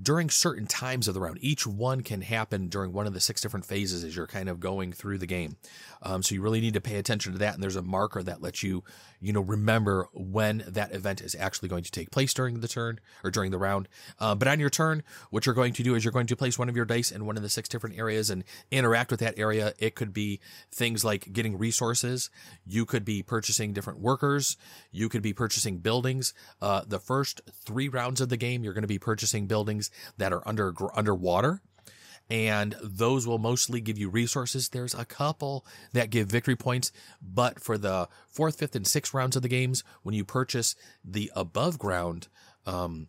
during 0.00 0.28
certain 0.28 0.66
times 0.66 1.08
of 1.08 1.14
the 1.14 1.20
round. 1.20 1.38
Each 1.40 1.66
one 1.66 2.02
can 2.02 2.20
happen 2.20 2.68
during 2.68 2.92
one 2.92 3.06
of 3.06 3.14
the 3.14 3.20
six 3.20 3.40
different 3.40 3.64
phases 3.64 4.04
as 4.04 4.14
you're 4.14 4.26
kind 4.26 4.48
of 4.48 4.60
going 4.60 4.92
through 4.92 5.18
the 5.18 5.26
game. 5.26 5.56
Um, 6.02 6.22
so 6.22 6.34
you 6.34 6.42
really 6.42 6.60
need 6.60 6.74
to 6.74 6.80
pay 6.80 6.96
attention 6.96 7.32
to 7.32 7.38
that. 7.38 7.54
And 7.54 7.62
there's 7.62 7.76
a 7.76 7.82
marker 7.82 8.22
that 8.22 8.42
lets 8.42 8.62
you, 8.62 8.84
you 9.20 9.32
know, 9.32 9.40
remember 9.40 10.08
when 10.12 10.64
that 10.66 10.92
event 10.92 11.22
is 11.22 11.34
actually 11.38 11.70
going 11.70 11.82
to 11.84 11.90
take 11.90 12.10
place 12.10 12.34
during 12.34 12.60
the 12.60 12.68
turn 12.68 13.00
or 13.24 13.30
during 13.30 13.50
the 13.50 13.58
round. 13.58 13.88
Uh, 14.20 14.34
but 14.34 14.48
on 14.48 14.60
your 14.60 14.68
turn, 14.70 15.02
what 15.30 15.46
you're 15.46 15.54
going 15.54 15.72
to 15.72 15.82
do 15.82 15.94
is 15.94 16.04
you're 16.04 16.12
going 16.12 16.26
to 16.26 16.36
place 16.36 16.58
one 16.58 16.68
of 16.68 16.76
your 16.76 16.84
dice 16.84 17.10
in 17.10 17.24
one 17.24 17.36
of 17.36 17.42
the 17.42 17.48
six 17.48 17.68
different 17.68 17.98
areas 17.98 18.28
and 18.28 18.44
interact 18.70 19.10
with 19.10 19.20
that 19.20 19.38
area. 19.38 19.72
It 19.78 19.94
could 19.94 20.12
be 20.12 20.40
things 20.70 21.04
like 21.04 21.32
getting 21.32 21.56
resources. 21.56 22.28
You 22.66 22.84
could 22.84 23.04
be 23.04 23.22
purchasing 23.22 23.72
different 23.72 24.00
workers. 24.00 24.58
You 24.92 25.08
could 25.08 25.22
be 25.22 25.32
purchasing 25.32 25.78
buildings. 25.78 26.34
Uh, 26.60 26.82
the 26.86 26.98
first 26.98 27.40
three 27.64 27.88
rounds 27.88 28.20
of 28.20 28.28
the 28.28 28.36
game, 28.36 28.62
you're 28.62 28.74
going 28.74 28.82
to 28.82 28.88
be 28.88 28.98
purchasing 28.98 29.46
buildings 29.46 29.85
that 30.18 30.32
are 30.32 30.46
under 30.46 30.74
underwater 30.94 31.62
and 32.28 32.74
those 32.82 33.26
will 33.26 33.38
mostly 33.38 33.80
give 33.80 33.98
you 33.98 34.08
resources. 34.08 34.68
There's 34.68 34.94
a 34.94 35.04
couple 35.04 35.64
that 35.92 36.10
give 36.10 36.28
victory 36.28 36.56
points, 36.56 36.90
but 37.22 37.60
for 37.60 37.78
the 37.78 38.08
fourth, 38.28 38.58
fifth, 38.58 38.74
and 38.74 38.86
sixth 38.86 39.14
rounds 39.14 39.36
of 39.36 39.42
the 39.42 39.48
games, 39.48 39.84
when 40.02 40.14
you 40.14 40.24
purchase 40.24 40.74
the 41.04 41.30
above 41.36 41.78
ground 41.78 42.28
um, 42.66 43.08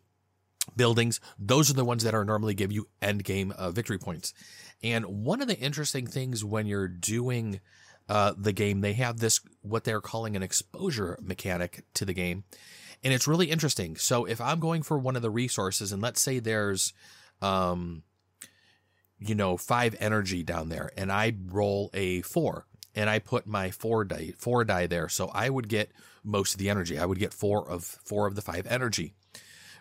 buildings, 0.75 1.19
those 1.39 1.69
are 1.69 1.74
the 1.74 1.86
ones 1.86 2.03
that 2.03 2.13
are 2.13 2.25
normally 2.25 2.53
give 2.53 2.72
you 2.72 2.88
end 3.01 3.24
game 3.24 3.51
uh, 3.57 3.72
victory 3.72 3.98
points. 3.98 4.34
And 4.84 5.05
one 5.05 5.41
of 5.41 5.48
the 5.48 5.57
interesting 5.57 6.05
things 6.05 6.46
when 6.46 6.67
you're 6.67 6.88
doing 6.88 7.60
uh, 8.07 8.34
the 8.38 8.53
game, 8.53 8.81
they 8.81 8.93
have 8.93 9.19
this 9.19 9.41
what 9.62 9.84
they're 9.84 10.01
calling 10.01 10.36
an 10.36 10.43
exposure 10.43 11.17
mechanic 11.22 11.84
to 11.96 12.05
the 12.05 12.13
game, 12.13 12.43
and 13.04 13.13
it's 13.13 13.27
really 13.27 13.51
interesting. 13.51 13.96
So 13.96 14.25
if 14.25 14.42
I'm 14.42 14.60
going 14.60 14.84
for 14.84 14.98
one 14.98 15.16
of 15.16 15.22
the 15.22 15.30
resources, 15.30 15.92
and 15.92 16.01
let's 16.01 16.22
say 16.22 16.39
there's 16.39 16.94
um, 17.42 18.04
you 19.20 19.36
know, 19.36 19.58
five 19.58 19.96
energy 20.00 20.44
down 20.44 20.70
there 20.70 20.92
and 20.98 21.12
I 21.12 21.34
roll 21.48 21.89
a 21.94 22.22
four 22.22 22.66
and 22.96 23.10
I 23.10 23.20
put 23.20 23.48
my 23.48 23.72
four 23.72 24.06
die, 24.06 24.34
four 24.38 24.63
die 24.63 24.88
there. 24.88 25.10
So 25.10 25.30
I 25.34 25.50
would 25.50 25.68
get 25.68 25.92
most 26.24 26.54
of 26.54 26.60
the 26.60 26.70
energy. 26.70 27.00
I 27.00 27.06
would 27.06 27.20
get 27.20 27.34
four 27.34 27.68
of 27.68 27.84
four 27.84 28.27
of 28.27 28.36
the 28.36 28.42
five 28.42 28.68
energy. 28.68 29.13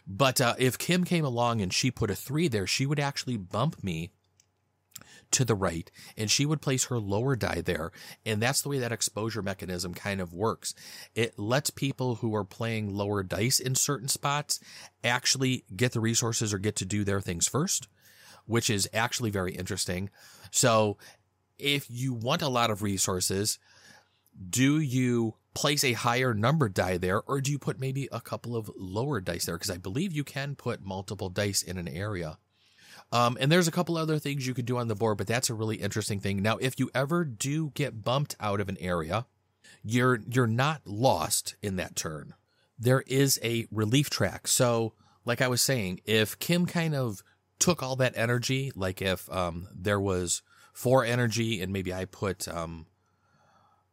But 0.06 0.40
uh, 0.40 0.54
if 0.58 0.78
Kim 0.78 1.04
came 1.04 1.24
along 1.24 1.60
and 1.60 1.72
she 1.72 1.90
put 1.90 2.10
a 2.10 2.14
three 2.14 2.48
there, 2.48 2.66
she 2.66 2.86
would 2.86 3.00
actually 3.00 3.36
bump 3.36 3.82
me 3.82 4.12
to 5.36 5.44
the 5.44 5.54
right 5.54 5.90
and 6.16 6.30
she 6.30 6.44
would 6.44 6.60
place 6.60 6.86
her 6.86 6.98
lower 6.98 7.36
die 7.36 7.62
there. 7.64 7.92
And 8.24 8.42
that's 8.42 8.62
the 8.62 8.68
way 8.68 8.78
that 8.78 8.92
exposure 8.92 9.42
mechanism 9.42 9.94
kind 9.94 10.20
of 10.20 10.34
works. 10.34 10.74
It 11.14 11.38
lets 11.38 11.70
people 11.70 12.16
who 12.16 12.34
are 12.34 12.44
playing 12.44 12.94
lower 12.94 13.22
dice 13.22 13.60
in 13.60 13.74
certain 13.74 14.08
spots 14.08 14.60
actually 15.02 15.64
get 15.74 15.92
the 15.92 16.00
resources 16.00 16.52
or 16.52 16.58
get 16.58 16.76
to 16.76 16.84
do 16.84 17.04
their 17.04 17.20
things 17.20 17.48
first 17.48 17.88
which 18.46 18.70
is 18.70 18.88
actually 18.94 19.30
very 19.30 19.52
interesting. 19.52 20.08
So 20.50 20.96
if 21.58 21.86
you 21.90 22.14
want 22.14 22.42
a 22.42 22.48
lot 22.48 22.70
of 22.70 22.82
resources, 22.82 23.58
do 24.48 24.80
you 24.80 25.34
place 25.54 25.82
a 25.84 25.94
higher 25.94 26.34
number 26.34 26.68
die 26.68 26.98
there 26.98 27.22
or 27.22 27.40
do 27.40 27.50
you 27.50 27.58
put 27.58 27.80
maybe 27.80 28.08
a 28.12 28.20
couple 28.20 28.56
of 28.56 28.70
lower 28.76 29.20
dice 29.20 29.46
there? 29.46 29.56
Because 29.56 29.70
I 29.70 29.78
believe 29.78 30.12
you 30.12 30.24
can 30.24 30.54
put 30.54 30.84
multiple 30.84 31.28
dice 31.28 31.62
in 31.62 31.78
an 31.78 31.88
area. 31.88 32.38
Um, 33.12 33.36
and 33.40 33.50
there's 33.50 33.68
a 33.68 33.72
couple 33.72 33.96
other 33.96 34.18
things 34.18 34.46
you 34.46 34.54
could 34.54 34.66
do 34.66 34.78
on 34.78 34.88
the 34.88 34.94
board, 34.94 35.18
but 35.18 35.26
that's 35.26 35.48
a 35.48 35.54
really 35.54 35.76
interesting 35.76 36.20
thing. 36.20 36.42
Now, 36.42 36.56
if 36.56 36.78
you 36.78 36.90
ever 36.94 37.24
do 37.24 37.70
get 37.74 38.02
bumped 38.02 38.34
out 38.40 38.60
of 38.60 38.68
an 38.68 38.76
area, 38.80 39.26
you're 39.84 40.20
you're 40.28 40.46
not 40.46 40.82
lost 40.84 41.54
in 41.62 41.76
that 41.76 41.94
turn. 41.94 42.34
There 42.78 43.04
is 43.06 43.38
a 43.42 43.66
relief 43.70 44.10
track. 44.10 44.48
So, 44.48 44.94
like 45.24 45.40
I 45.40 45.48
was 45.48 45.62
saying, 45.62 46.00
if 46.04 46.38
Kim 46.38 46.66
kind 46.66 46.94
of 46.94 47.22
took 47.58 47.82
all 47.82 47.96
that 47.96 48.16
energy, 48.16 48.72
like 48.74 49.00
if 49.00 49.30
um, 49.32 49.68
there 49.74 50.00
was 50.00 50.42
four 50.72 51.04
energy 51.04 51.62
and 51.62 51.72
maybe 51.72 51.94
I 51.94 52.04
put 52.04 52.46
um, 52.48 52.86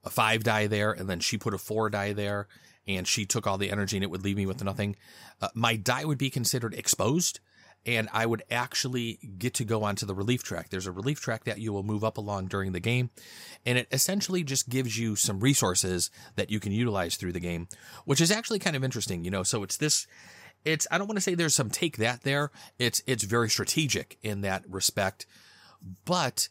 a 0.04 0.10
five 0.10 0.44
die 0.44 0.68
there 0.68 0.92
and 0.92 1.08
then 1.08 1.20
she 1.20 1.38
put 1.38 1.54
a 1.54 1.58
four 1.58 1.90
die 1.90 2.14
there 2.14 2.48
and 2.86 3.08
she 3.08 3.26
took 3.26 3.48
all 3.48 3.58
the 3.58 3.72
energy 3.72 3.96
and 3.96 4.04
it 4.04 4.12
would 4.12 4.24
leave 4.24 4.36
me 4.36 4.46
with 4.46 4.64
nothing, 4.64 4.96
uh, 5.42 5.48
my 5.54 5.76
die 5.78 6.04
would 6.04 6.18
be 6.18 6.30
considered 6.30 6.74
exposed 6.74 7.40
and 7.86 8.08
I 8.14 8.26
would 8.26 8.44
actually 8.50 9.20
get 9.38 9.54
to 9.56 9.66
go 9.66 9.84
onto 9.84 10.06
the 10.06 10.16
relief 10.16 10.44
track. 10.44 10.70
There's 10.70 10.88
a 10.88 10.92
relief 10.92 11.20
track 11.20 11.44
that 11.44 11.60
you 11.60 11.74
will 11.74 11.84
move 11.84 12.04
up 12.04 12.18
along 12.18 12.48
during 12.48 12.72
the 12.72 12.80
game, 12.80 13.10
and 13.66 13.78
it 13.78 13.88
essentially 13.92 14.44
just 14.44 14.70
gives 14.70 14.98
you 14.98 15.16
some 15.16 15.40
resources 15.40 16.10
that 16.36 16.50
you 16.50 16.60
can 16.60 16.72
utilize 16.72 17.16
through 17.16 17.34
the 17.34 17.40
game, 17.40 17.68
which 18.06 18.22
is 18.22 18.32
actually 18.32 18.60
kind 18.60 18.76
of 18.76 18.84
interesting, 18.84 19.24
you 19.26 19.32
know. 19.32 19.44
So 19.44 19.64
it's 19.64 19.78
this 19.78 20.08
it's 20.66 20.88
I 20.92 20.98
don't 20.98 21.08
want 21.08 21.18
to 21.18 21.22
say 21.22 21.36
there's 21.36 21.56
some 21.56 21.70
take 21.70 21.98
that 21.98 22.22
there. 22.22 22.52
It's 22.80 23.02
it's 23.06 23.24
very 23.24 23.50
strategic 23.50 24.18
in 24.22 24.42
that 24.42 24.64
respect. 24.70 25.26
But 26.06 26.48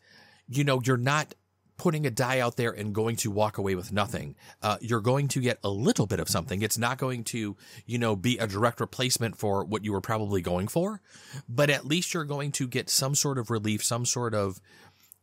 you 0.49 0.65
know, 0.65 0.81
you're 0.85 0.97
not 0.97 1.35
putting 1.77 2.07
a 2.07 2.11
die 2.11 2.39
out 2.39 2.57
there 2.57 2.71
and 2.71 2.95
going 2.95 3.17
to 3.17 3.31
walk 3.31 3.59
away 3.59 3.75
with 3.75 3.93
nothing. 3.93 4.37
Uh, 4.61 4.77
you're 4.81 5.01
going 5.01 5.27
to 5.29 5.41
get 5.41 5.59
a 5.65 5.69
little 5.69 6.07
bit 6.07 6.21
of 6.21 6.29
something. 6.29 6.63
It's 6.63 6.79
not 6.79 6.99
going 6.99 7.25
to, 7.25 7.57
you 7.87 7.99
know, 7.99 8.15
be 8.15 8.39
a 8.39 8.47
direct 8.47 8.81
replacement 8.81 9.37
for 9.37 9.65
what 9.65 9.85
you 9.85 9.93
were 9.93 10.01
probably 10.01 10.43
going 10.43 10.69
for, 10.69 11.01
but 11.49 11.71
at 11.71 11.87
least 11.87 12.15
you're 12.15 12.25
going 12.25 12.53
to 12.53 12.69
get 12.69 12.89
some 12.89 13.15
sort 13.15 13.39
of 13.39 13.51
relief, 13.51 13.83
some 13.83 14.05
sort 14.05 14.35
of, 14.35 14.61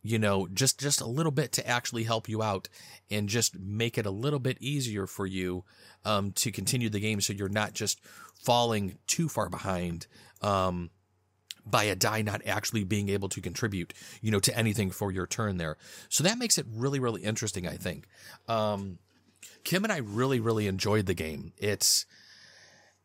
you 0.02 0.18
know, 0.18 0.48
just, 0.52 0.78
just 0.80 1.00
a 1.00 1.06
little 1.06 1.32
bit 1.32 1.52
to 1.52 1.66
actually 1.66 2.04
help 2.04 2.28
you 2.28 2.42
out 2.42 2.68
and 3.10 3.28
just 3.28 3.58
make 3.58 3.96
it 3.96 4.06
a 4.06 4.10
little 4.10 4.38
bit 4.38 4.58
easier 4.60 5.06
for 5.06 5.26
you, 5.26 5.64
um, 6.04 6.32
to 6.32 6.50
continue 6.50 6.88
the 6.88 7.00
game. 7.00 7.20
So 7.20 7.32
you're 7.32 7.48
not 7.48 7.72
just 7.72 8.00
falling 8.42 8.98
too 9.06 9.28
far 9.28 9.48
behind 9.48 10.06
um, 10.42 10.90
by 11.66 11.84
a 11.84 11.94
die 11.94 12.22
not 12.22 12.42
actually 12.46 12.84
being 12.84 13.08
able 13.08 13.28
to 13.30 13.40
contribute, 13.40 13.94
you 14.20 14.30
know, 14.30 14.40
to 14.40 14.56
anything 14.56 14.90
for 14.90 15.10
your 15.10 15.26
turn 15.26 15.56
there. 15.56 15.76
So 16.08 16.24
that 16.24 16.38
makes 16.38 16.58
it 16.58 16.66
really, 16.74 16.98
really 16.98 17.22
interesting, 17.22 17.66
I 17.66 17.76
think. 17.76 18.06
Um, 18.48 18.98
Kim 19.64 19.84
and 19.84 19.92
I 19.92 19.98
really, 19.98 20.40
really 20.40 20.66
enjoyed 20.66 21.06
the 21.06 21.14
game. 21.14 21.52
It's, 21.58 22.06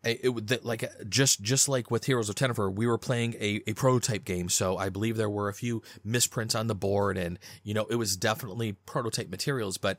it, 0.05 0.63
like 0.63 0.85
just 1.09 1.41
just 1.41 1.67
like 1.67 1.89
with 1.89 2.05
Heroes 2.05 2.29
of 2.29 2.35
Tenefyr, 2.35 2.71
we 2.71 2.85
were 2.85 2.97
playing 2.97 3.33
a, 3.39 3.61
a 3.65 3.73
prototype 3.73 4.23
game, 4.23 4.49
so 4.49 4.77
I 4.77 4.89
believe 4.89 5.17
there 5.17 5.29
were 5.29 5.49
a 5.49 5.53
few 5.53 5.81
misprints 6.03 6.53
on 6.53 6.67
the 6.67 6.75
board, 6.75 7.17
and 7.17 7.39
you 7.63 7.73
know 7.73 7.87
it 7.89 7.95
was 7.95 8.15
definitely 8.15 8.73
prototype 8.73 9.29
materials, 9.29 9.77
but 9.77 9.97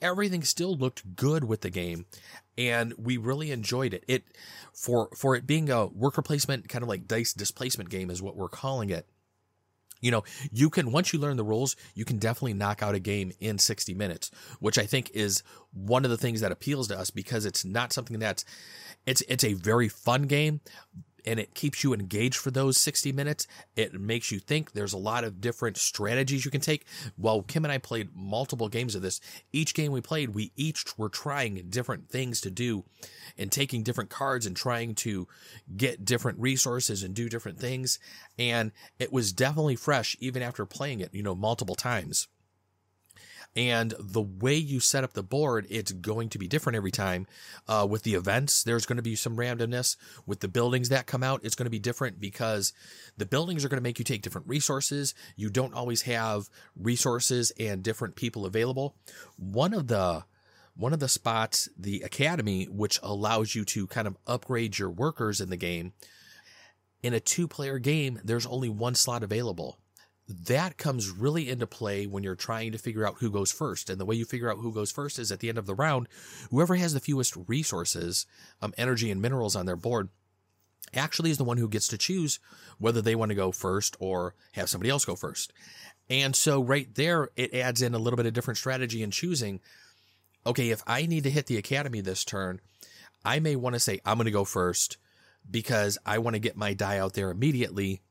everything 0.00 0.42
still 0.42 0.76
looked 0.76 1.16
good 1.16 1.44
with 1.44 1.62
the 1.62 1.70
game 1.70 2.06
and 2.56 2.92
we 2.98 3.16
really 3.16 3.50
enjoyed 3.50 3.94
it. 3.94 4.04
It 4.08 4.24
for 4.72 5.08
for 5.16 5.34
it 5.36 5.46
being 5.46 5.70
a 5.70 5.86
worker 5.86 6.22
placement 6.22 6.68
kind 6.68 6.82
of 6.82 6.88
like 6.88 7.06
dice 7.06 7.32
displacement 7.32 7.90
game 7.90 8.10
is 8.10 8.22
what 8.22 8.36
we're 8.36 8.48
calling 8.48 8.90
it. 8.90 9.06
You 10.00 10.10
know, 10.10 10.24
you 10.50 10.68
can 10.68 10.90
once 10.90 11.12
you 11.12 11.18
learn 11.18 11.36
the 11.36 11.44
rules, 11.44 11.76
you 11.94 12.04
can 12.04 12.18
definitely 12.18 12.54
knock 12.54 12.82
out 12.82 12.96
a 12.96 12.98
game 12.98 13.32
in 13.38 13.58
60 13.58 13.94
minutes, 13.94 14.32
which 14.58 14.76
I 14.76 14.84
think 14.84 15.10
is 15.14 15.44
one 15.72 16.04
of 16.04 16.10
the 16.10 16.16
things 16.16 16.40
that 16.40 16.50
appeals 16.50 16.88
to 16.88 16.98
us 16.98 17.10
because 17.10 17.46
it's 17.46 17.64
not 17.64 17.92
something 17.92 18.18
that's 18.18 18.44
it's 19.06 19.22
it's 19.28 19.44
a 19.44 19.54
very 19.54 19.88
fun 19.88 20.22
game, 20.22 20.60
and 21.24 21.38
it 21.38 21.54
keeps 21.54 21.82
you 21.82 21.92
engaged 21.92 22.36
for 22.36 22.50
those 22.50 22.78
60 22.78 23.12
minutes. 23.12 23.46
It 23.76 23.98
makes 23.98 24.30
you 24.30 24.38
think. 24.38 24.72
There's 24.72 24.92
a 24.92 24.98
lot 24.98 25.24
of 25.24 25.40
different 25.40 25.76
strategies 25.76 26.44
you 26.44 26.50
can 26.50 26.60
take. 26.60 26.86
Well, 27.16 27.42
Kim 27.42 27.64
and 27.64 27.72
I 27.72 27.78
played 27.78 28.10
multiple 28.14 28.68
games 28.68 28.94
of 28.94 29.02
this. 29.02 29.20
Each 29.52 29.74
game 29.74 29.92
we 29.92 30.00
played, 30.00 30.34
we 30.34 30.52
each 30.56 30.98
were 30.98 31.08
trying 31.08 31.62
different 31.68 32.08
things 32.08 32.40
to 32.42 32.50
do 32.50 32.84
and 33.38 33.50
taking 33.50 33.82
different 33.82 34.10
cards 34.10 34.46
and 34.46 34.56
trying 34.56 34.94
to 34.96 35.26
get 35.76 36.04
different 36.04 36.38
resources 36.38 37.02
and 37.02 37.14
do 37.14 37.28
different 37.28 37.58
things. 37.58 37.98
And 38.38 38.72
it 38.98 39.12
was 39.12 39.32
definitely 39.32 39.76
fresh 39.76 40.16
even 40.20 40.42
after 40.42 40.66
playing 40.66 41.00
it, 41.00 41.14
you 41.14 41.22
know, 41.22 41.34
multiple 41.34 41.74
times. 41.74 42.28
And 43.54 43.92
the 43.98 44.22
way 44.22 44.54
you 44.54 44.80
set 44.80 45.04
up 45.04 45.12
the 45.12 45.22
board, 45.22 45.66
it's 45.68 45.92
going 45.92 46.30
to 46.30 46.38
be 46.38 46.48
different 46.48 46.76
every 46.76 46.90
time. 46.90 47.26
Uh, 47.68 47.86
with 47.88 48.02
the 48.02 48.14
events, 48.14 48.62
there's 48.62 48.86
going 48.86 48.96
to 48.96 49.02
be 49.02 49.14
some 49.14 49.36
randomness. 49.36 49.96
With 50.26 50.40
the 50.40 50.48
buildings 50.48 50.88
that 50.88 51.06
come 51.06 51.22
out, 51.22 51.44
it's 51.44 51.54
going 51.54 51.66
to 51.66 51.70
be 51.70 51.78
different 51.78 52.18
because 52.18 52.72
the 53.18 53.26
buildings 53.26 53.64
are 53.64 53.68
going 53.68 53.80
to 53.80 53.82
make 53.82 53.98
you 53.98 54.04
take 54.04 54.22
different 54.22 54.48
resources. 54.48 55.14
You 55.36 55.50
don't 55.50 55.74
always 55.74 56.02
have 56.02 56.48
resources 56.76 57.52
and 57.60 57.82
different 57.82 58.16
people 58.16 58.46
available. 58.46 58.96
One 59.36 59.74
of 59.74 59.88
the 59.88 60.24
one 60.74 60.94
of 60.94 61.00
the 61.00 61.08
spots, 61.08 61.68
the 61.76 62.00
academy, 62.00 62.64
which 62.64 62.98
allows 63.02 63.54
you 63.54 63.62
to 63.66 63.86
kind 63.88 64.08
of 64.08 64.16
upgrade 64.26 64.78
your 64.78 64.88
workers 64.88 65.38
in 65.38 65.50
the 65.50 65.56
game. 65.58 65.92
In 67.02 67.12
a 67.12 67.20
two 67.20 67.46
player 67.46 67.78
game, 67.78 68.18
there's 68.24 68.46
only 68.46 68.70
one 68.70 68.94
slot 68.94 69.22
available 69.22 69.78
that 70.46 70.76
comes 70.76 71.10
really 71.10 71.48
into 71.48 71.66
play 71.66 72.06
when 72.06 72.22
you're 72.22 72.34
trying 72.34 72.72
to 72.72 72.78
figure 72.78 73.06
out 73.06 73.16
who 73.18 73.30
goes 73.30 73.52
first. 73.52 73.90
And 73.90 74.00
the 74.00 74.04
way 74.04 74.14
you 74.14 74.24
figure 74.24 74.50
out 74.50 74.58
who 74.58 74.72
goes 74.72 74.90
first 74.90 75.18
is 75.18 75.30
at 75.32 75.40
the 75.40 75.48
end 75.48 75.58
of 75.58 75.66
the 75.66 75.74
round, 75.74 76.08
whoever 76.50 76.74
has 76.76 76.94
the 76.94 77.00
fewest 77.00 77.36
resources, 77.46 78.26
um, 78.60 78.74
energy 78.76 79.10
and 79.10 79.22
minerals 79.22 79.56
on 79.56 79.66
their 79.66 79.76
board 79.76 80.08
actually 80.94 81.30
is 81.30 81.38
the 81.38 81.44
one 81.44 81.56
who 81.56 81.68
gets 81.68 81.88
to 81.88 81.98
choose 81.98 82.38
whether 82.78 83.00
they 83.00 83.14
want 83.14 83.30
to 83.30 83.34
go 83.34 83.52
first 83.52 83.96
or 83.98 84.34
have 84.52 84.68
somebody 84.68 84.90
else 84.90 85.04
go 85.04 85.16
first. 85.16 85.52
And 86.10 86.34
so 86.36 86.62
right 86.62 86.92
there, 86.94 87.30
it 87.36 87.54
adds 87.54 87.80
in 87.82 87.94
a 87.94 87.98
little 87.98 88.16
bit 88.16 88.26
of 88.26 88.34
different 88.34 88.58
strategy 88.58 89.02
in 89.02 89.10
choosing. 89.10 89.60
Okay, 90.44 90.70
if 90.70 90.82
I 90.86 91.06
need 91.06 91.24
to 91.24 91.30
hit 91.30 91.46
the 91.46 91.56
academy 91.56 92.00
this 92.00 92.24
turn, 92.24 92.60
I 93.24 93.38
may 93.40 93.56
want 93.56 93.74
to 93.74 93.80
say, 93.80 94.00
I'm 94.04 94.16
going 94.16 94.26
to 94.26 94.32
go 94.32 94.44
first 94.44 94.98
because 95.48 95.98
I 96.04 96.18
want 96.18 96.34
to 96.34 96.40
get 96.40 96.56
my 96.56 96.74
die 96.74 96.98
out 96.98 97.14
there 97.14 97.30
immediately 97.30 98.02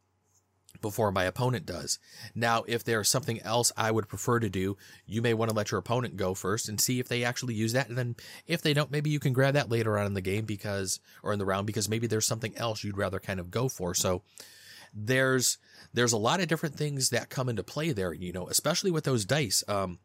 before 0.81 1.11
my 1.11 1.23
opponent 1.23 1.65
does. 1.65 1.99
Now, 2.33 2.63
if 2.67 2.83
there's 2.83 3.09
something 3.09 3.41
else 3.41 3.71
I 3.77 3.91
would 3.91 4.07
prefer 4.07 4.39
to 4.39 4.49
do, 4.49 4.77
you 5.05 5.21
may 5.21 5.33
want 5.33 5.49
to 5.49 5.55
let 5.55 5.71
your 5.71 5.79
opponent 5.79 6.17
go 6.17 6.33
first 6.33 6.67
and 6.67 6.79
see 6.79 6.99
if 6.99 7.07
they 7.07 7.23
actually 7.23 7.53
use 7.53 7.73
that. 7.73 7.89
And 7.89 7.97
then 7.97 8.15
if 8.47 8.61
they 8.61 8.73
don't, 8.73 8.91
maybe 8.91 9.09
you 9.09 9.19
can 9.19 9.33
grab 9.33 9.53
that 9.53 9.69
later 9.69 9.97
on 9.97 10.05
in 10.05 10.13
the 10.13 10.21
game 10.21 10.45
because, 10.45 10.99
or 11.23 11.33
in 11.33 11.39
the 11.39 11.45
round, 11.45 11.67
because 11.67 11.89
maybe 11.89 12.07
there's 12.07 12.27
something 12.27 12.57
else 12.57 12.83
you'd 12.83 12.97
rather 12.97 13.19
kind 13.19 13.39
of 13.39 13.51
go 13.51 13.69
for. 13.69 13.93
So 13.93 14.23
there's, 14.93 15.57
there's 15.93 16.13
a 16.13 16.17
lot 16.17 16.41
of 16.41 16.47
different 16.47 16.75
things 16.75 17.09
that 17.09 17.29
come 17.29 17.49
into 17.49 17.63
play 17.63 17.91
there, 17.91 18.13
you 18.13 18.33
know, 18.33 18.47
especially 18.47 18.91
with 18.91 19.03
those 19.03 19.25
dice. 19.25 19.63
Um, 19.67 19.99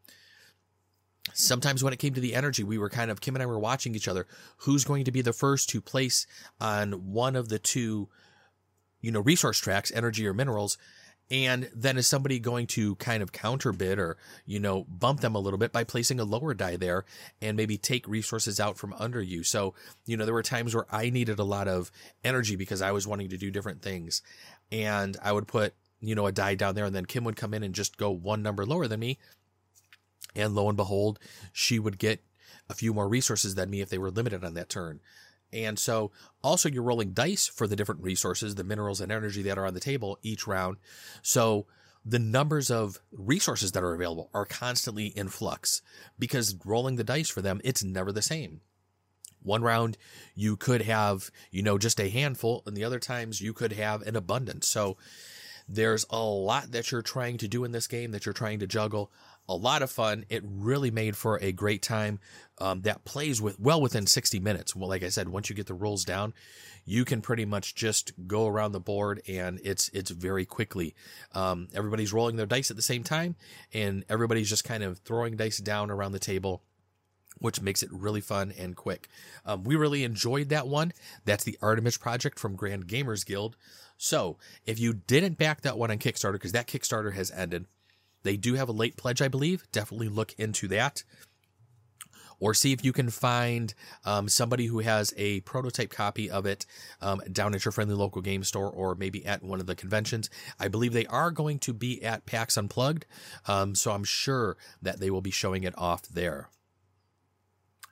sometimes 1.32 1.82
when 1.82 1.92
it 1.92 1.98
came 1.98 2.14
to 2.14 2.20
the 2.20 2.34
energy, 2.34 2.62
we 2.62 2.78
were 2.78 2.90
kind 2.90 3.10
of, 3.10 3.20
Kim 3.20 3.34
and 3.34 3.42
I 3.42 3.46
were 3.46 3.58
watching 3.58 3.94
each 3.94 4.08
other. 4.08 4.26
Who's 4.58 4.84
going 4.84 5.04
to 5.04 5.12
be 5.12 5.22
the 5.22 5.32
first 5.32 5.68
to 5.70 5.80
place 5.80 6.26
on 6.60 7.12
one 7.12 7.34
of 7.34 7.48
the 7.48 7.58
two 7.58 8.08
you 9.00 9.10
know, 9.10 9.20
resource 9.20 9.58
tracks, 9.58 9.92
energy 9.94 10.26
or 10.26 10.34
minerals. 10.34 10.78
And 11.28 11.68
then 11.74 11.96
is 11.96 12.06
somebody 12.06 12.38
going 12.38 12.68
to 12.68 12.94
kind 12.96 13.20
of 13.20 13.32
counter 13.32 13.72
bid 13.72 13.98
or, 13.98 14.16
you 14.44 14.60
know, 14.60 14.84
bump 14.84 15.20
them 15.20 15.34
a 15.34 15.40
little 15.40 15.58
bit 15.58 15.72
by 15.72 15.82
placing 15.82 16.20
a 16.20 16.24
lower 16.24 16.54
die 16.54 16.76
there 16.76 17.04
and 17.42 17.56
maybe 17.56 17.76
take 17.76 18.06
resources 18.06 18.60
out 18.60 18.78
from 18.78 18.92
under 18.92 19.20
you? 19.20 19.42
So, 19.42 19.74
you 20.04 20.16
know, 20.16 20.24
there 20.24 20.34
were 20.34 20.44
times 20.44 20.72
where 20.72 20.86
I 20.90 21.10
needed 21.10 21.40
a 21.40 21.44
lot 21.44 21.66
of 21.66 21.90
energy 22.22 22.54
because 22.54 22.80
I 22.80 22.92
was 22.92 23.08
wanting 23.08 23.30
to 23.30 23.36
do 23.36 23.50
different 23.50 23.82
things. 23.82 24.22
And 24.70 25.16
I 25.20 25.32
would 25.32 25.48
put, 25.48 25.74
you 26.00 26.14
know, 26.14 26.26
a 26.26 26.32
die 26.32 26.54
down 26.54 26.76
there 26.76 26.84
and 26.84 26.94
then 26.94 27.06
Kim 27.06 27.24
would 27.24 27.36
come 27.36 27.54
in 27.54 27.64
and 27.64 27.74
just 27.74 27.96
go 27.96 28.10
one 28.10 28.42
number 28.42 28.64
lower 28.64 28.86
than 28.86 29.00
me. 29.00 29.18
And 30.36 30.54
lo 30.54 30.68
and 30.68 30.76
behold, 30.76 31.18
she 31.52 31.80
would 31.80 31.98
get 31.98 32.22
a 32.68 32.74
few 32.74 32.94
more 32.94 33.08
resources 33.08 33.56
than 33.56 33.70
me 33.70 33.80
if 33.80 33.88
they 33.88 33.98
were 33.98 34.10
limited 34.10 34.44
on 34.44 34.54
that 34.54 34.68
turn. 34.68 35.00
And 35.52 35.78
so 35.78 36.10
also 36.42 36.68
you're 36.68 36.82
rolling 36.82 37.12
dice 37.12 37.46
for 37.46 37.66
the 37.66 37.76
different 37.76 38.02
resources, 38.02 38.54
the 38.54 38.64
minerals 38.64 39.00
and 39.00 39.12
energy 39.12 39.42
that 39.42 39.58
are 39.58 39.66
on 39.66 39.74
the 39.74 39.80
table 39.80 40.18
each 40.22 40.46
round. 40.46 40.76
So 41.22 41.66
the 42.04 42.18
numbers 42.18 42.70
of 42.70 43.00
resources 43.10 43.72
that 43.72 43.82
are 43.82 43.94
available 43.94 44.30
are 44.32 44.44
constantly 44.44 45.06
in 45.06 45.28
flux 45.28 45.82
because 46.18 46.56
rolling 46.64 46.96
the 46.96 47.04
dice 47.04 47.28
for 47.28 47.42
them, 47.42 47.60
it's 47.64 47.82
never 47.82 48.12
the 48.12 48.22
same. 48.22 48.60
One 49.42 49.62
round 49.62 49.96
you 50.34 50.56
could 50.56 50.82
have, 50.82 51.30
you 51.50 51.62
know, 51.62 51.78
just 51.78 52.00
a 52.00 52.08
handful 52.08 52.62
and 52.66 52.76
the 52.76 52.84
other 52.84 52.98
times 52.98 53.40
you 53.40 53.52
could 53.52 53.72
have 53.72 54.02
an 54.02 54.16
abundance. 54.16 54.66
So 54.66 54.96
there's 55.68 56.06
a 56.10 56.22
lot 56.22 56.72
that 56.72 56.90
you're 56.90 57.02
trying 57.02 57.38
to 57.38 57.48
do 57.48 57.64
in 57.64 57.72
this 57.72 57.86
game 57.86 58.12
that 58.12 58.24
you're 58.24 58.32
trying 58.32 58.60
to 58.60 58.66
juggle 58.66 59.10
a 59.48 59.54
lot 59.54 59.82
of 59.82 59.90
fun. 59.90 60.24
It 60.28 60.42
really 60.44 60.90
made 60.90 61.16
for 61.16 61.38
a 61.42 61.52
great 61.52 61.82
time 61.82 62.18
um, 62.58 62.82
that 62.82 63.04
plays 63.04 63.40
with 63.40 63.58
well 63.60 63.80
within 63.80 64.06
60 64.06 64.40
minutes. 64.40 64.74
Well, 64.74 64.88
like 64.88 65.02
I 65.02 65.08
said, 65.08 65.28
once 65.28 65.48
you 65.48 65.56
get 65.56 65.66
the 65.66 65.74
rules 65.74 66.04
down, 66.04 66.34
you 66.84 67.04
can 67.04 67.20
pretty 67.20 67.44
much 67.44 67.74
just 67.74 68.12
go 68.26 68.46
around 68.46 68.72
the 68.72 68.80
board 68.80 69.22
and 69.28 69.60
it's 69.62 69.88
it's 69.92 70.10
very 70.10 70.44
quickly. 70.44 70.94
Um, 71.32 71.68
everybody's 71.74 72.12
rolling 72.12 72.36
their 72.36 72.46
dice 72.46 72.70
at 72.70 72.76
the 72.76 72.82
same 72.82 73.02
time, 73.02 73.36
and 73.72 74.04
everybody's 74.08 74.48
just 74.48 74.64
kind 74.64 74.82
of 74.82 74.98
throwing 74.98 75.36
dice 75.36 75.58
down 75.58 75.90
around 75.90 76.12
the 76.12 76.18
table. 76.18 76.62
Which 77.38 77.60
makes 77.60 77.82
it 77.82 77.90
really 77.92 78.22
fun 78.22 78.50
and 78.58 78.74
quick. 78.74 79.08
Um, 79.44 79.62
we 79.62 79.76
really 79.76 80.04
enjoyed 80.04 80.48
that 80.48 80.68
one. 80.68 80.94
That's 81.26 81.44
the 81.44 81.58
Artemis 81.60 81.98
Project 81.98 82.38
from 82.38 82.56
Grand 82.56 82.88
Gamers 82.88 83.26
Guild. 83.26 83.56
So, 83.98 84.38
if 84.64 84.80
you 84.80 84.94
didn't 84.94 85.36
back 85.36 85.60
that 85.60 85.76
one 85.76 85.90
on 85.90 85.98
Kickstarter, 85.98 86.32
because 86.32 86.52
that 86.52 86.66
Kickstarter 86.66 87.12
has 87.12 87.30
ended, 87.30 87.66
they 88.22 88.36
do 88.36 88.54
have 88.54 88.68
a 88.68 88.72
late 88.72 88.96
pledge, 88.96 89.22
I 89.22 89.28
believe. 89.28 89.64
Definitely 89.72 90.08
look 90.08 90.34
into 90.38 90.68
that. 90.68 91.02
Or 92.38 92.52
see 92.52 92.72
if 92.72 92.84
you 92.84 92.92
can 92.92 93.08
find 93.08 93.72
um, 94.04 94.28
somebody 94.28 94.66
who 94.66 94.80
has 94.80 95.14
a 95.16 95.40
prototype 95.40 95.90
copy 95.90 96.30
of 96.30 96.44
it 96.44 96.66
um, 97.00 97.22
down 97.32 97.54
at 97.54 97.64
your 97.64 97.72
friendly 97.72 97.94
local 97.94 98.20
game 98.20 98.44
store 98.44 98.70
or 98.70 98.94
maybe 98.94 99.24
at 99.24 99.42
one 99.42 99.58
of 99.58 99.66
the 99.66 99.74
conventions. 99.74 100.28
I 100.60 100.68
believe 100.68 100.92
they 100.92 101.06
are 101.06 101.30
going 101.30 101.58
to 101.60 101.72
be 101.72 102.02
at 102.04 102.26
PAX 102.26 102.58
Unplugged, 102.58 103.06
um, 103.46 103.74
so 103.74 103.92
I'm 103.92 104.04
sure 104.04 104.58
that 104.82 105.00
they 105.00 105.10
will 105.10 105.22
be 105.22 105.30
showing 105.30 105.64
it 105.64 105.72
off 105.78 106.06
there. 106.08 106.50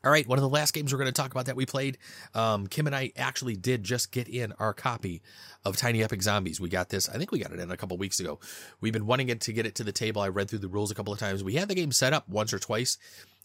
All 0.04 0.10
right, 0.10 0.28
one 0.28 0.36
of 0.36 0.42
the 0.42 0.50
last 0.50 0.74
games 0.74 0.92
we're 0.92 0.98
going 0.98 1.10
to 1.10 1.12
talk 1.12 1.30
about 1.30 1.46
that 1.46 1.56
we 1.56 1.64
played, 1.64 1.96
um, 2.34 2.66
Kim 2.66 2.86
and 2.86 2.94
I 2.94 3.12
actually 3.16 3.56
did 3.56 3.82
just 3.82 4.12
get 4.12 4.28
in 4.28 4.52
our 4.58 4.74
copy 4.74 5.22
of 5.64 5.78
Tiny 5.78 6.04
Epic 6.04 6.22
Zombies. 6.22 6.60
We 6.60 6.68
got 6.68 6.90
this, 6.90 7.08
I 7.08 7.16
think 7.16 7.32
we 7.32 7.38
got 7.38 7.52
it 7.52 7.58
in 7.58 7.70
a 7.70 7.76
couple 7.78 7.96
weeks 7.96 8.20
ago. 8.20 8.38
We've 8.82 8.92
been 8.92 9.06
wanting 9.06 9.30
it 9.30 9.40
to 9.42 9.52
get 9.54 9.64
it 9.64 9.76
to 9.76 9.84
the 9.84 9.92
table. 9.92 10.20
I 10.20 10.28
read 10.28 10.50
through 10.50 10.58
the 10.58 10.68
rules 10.68 10.90
a 10.90 10.94
couple 10.94 11.14
of 11.14 11.18
times. 11.18 11.42
We 11.42 11.54
had 11.54 11.68
the 11.68 11.74
game 11.74 11.90
set 11.90 12.12
up 12.12 12.28
once 12.28 12.52
or 12.52 12.58
twice, 12.58 12.98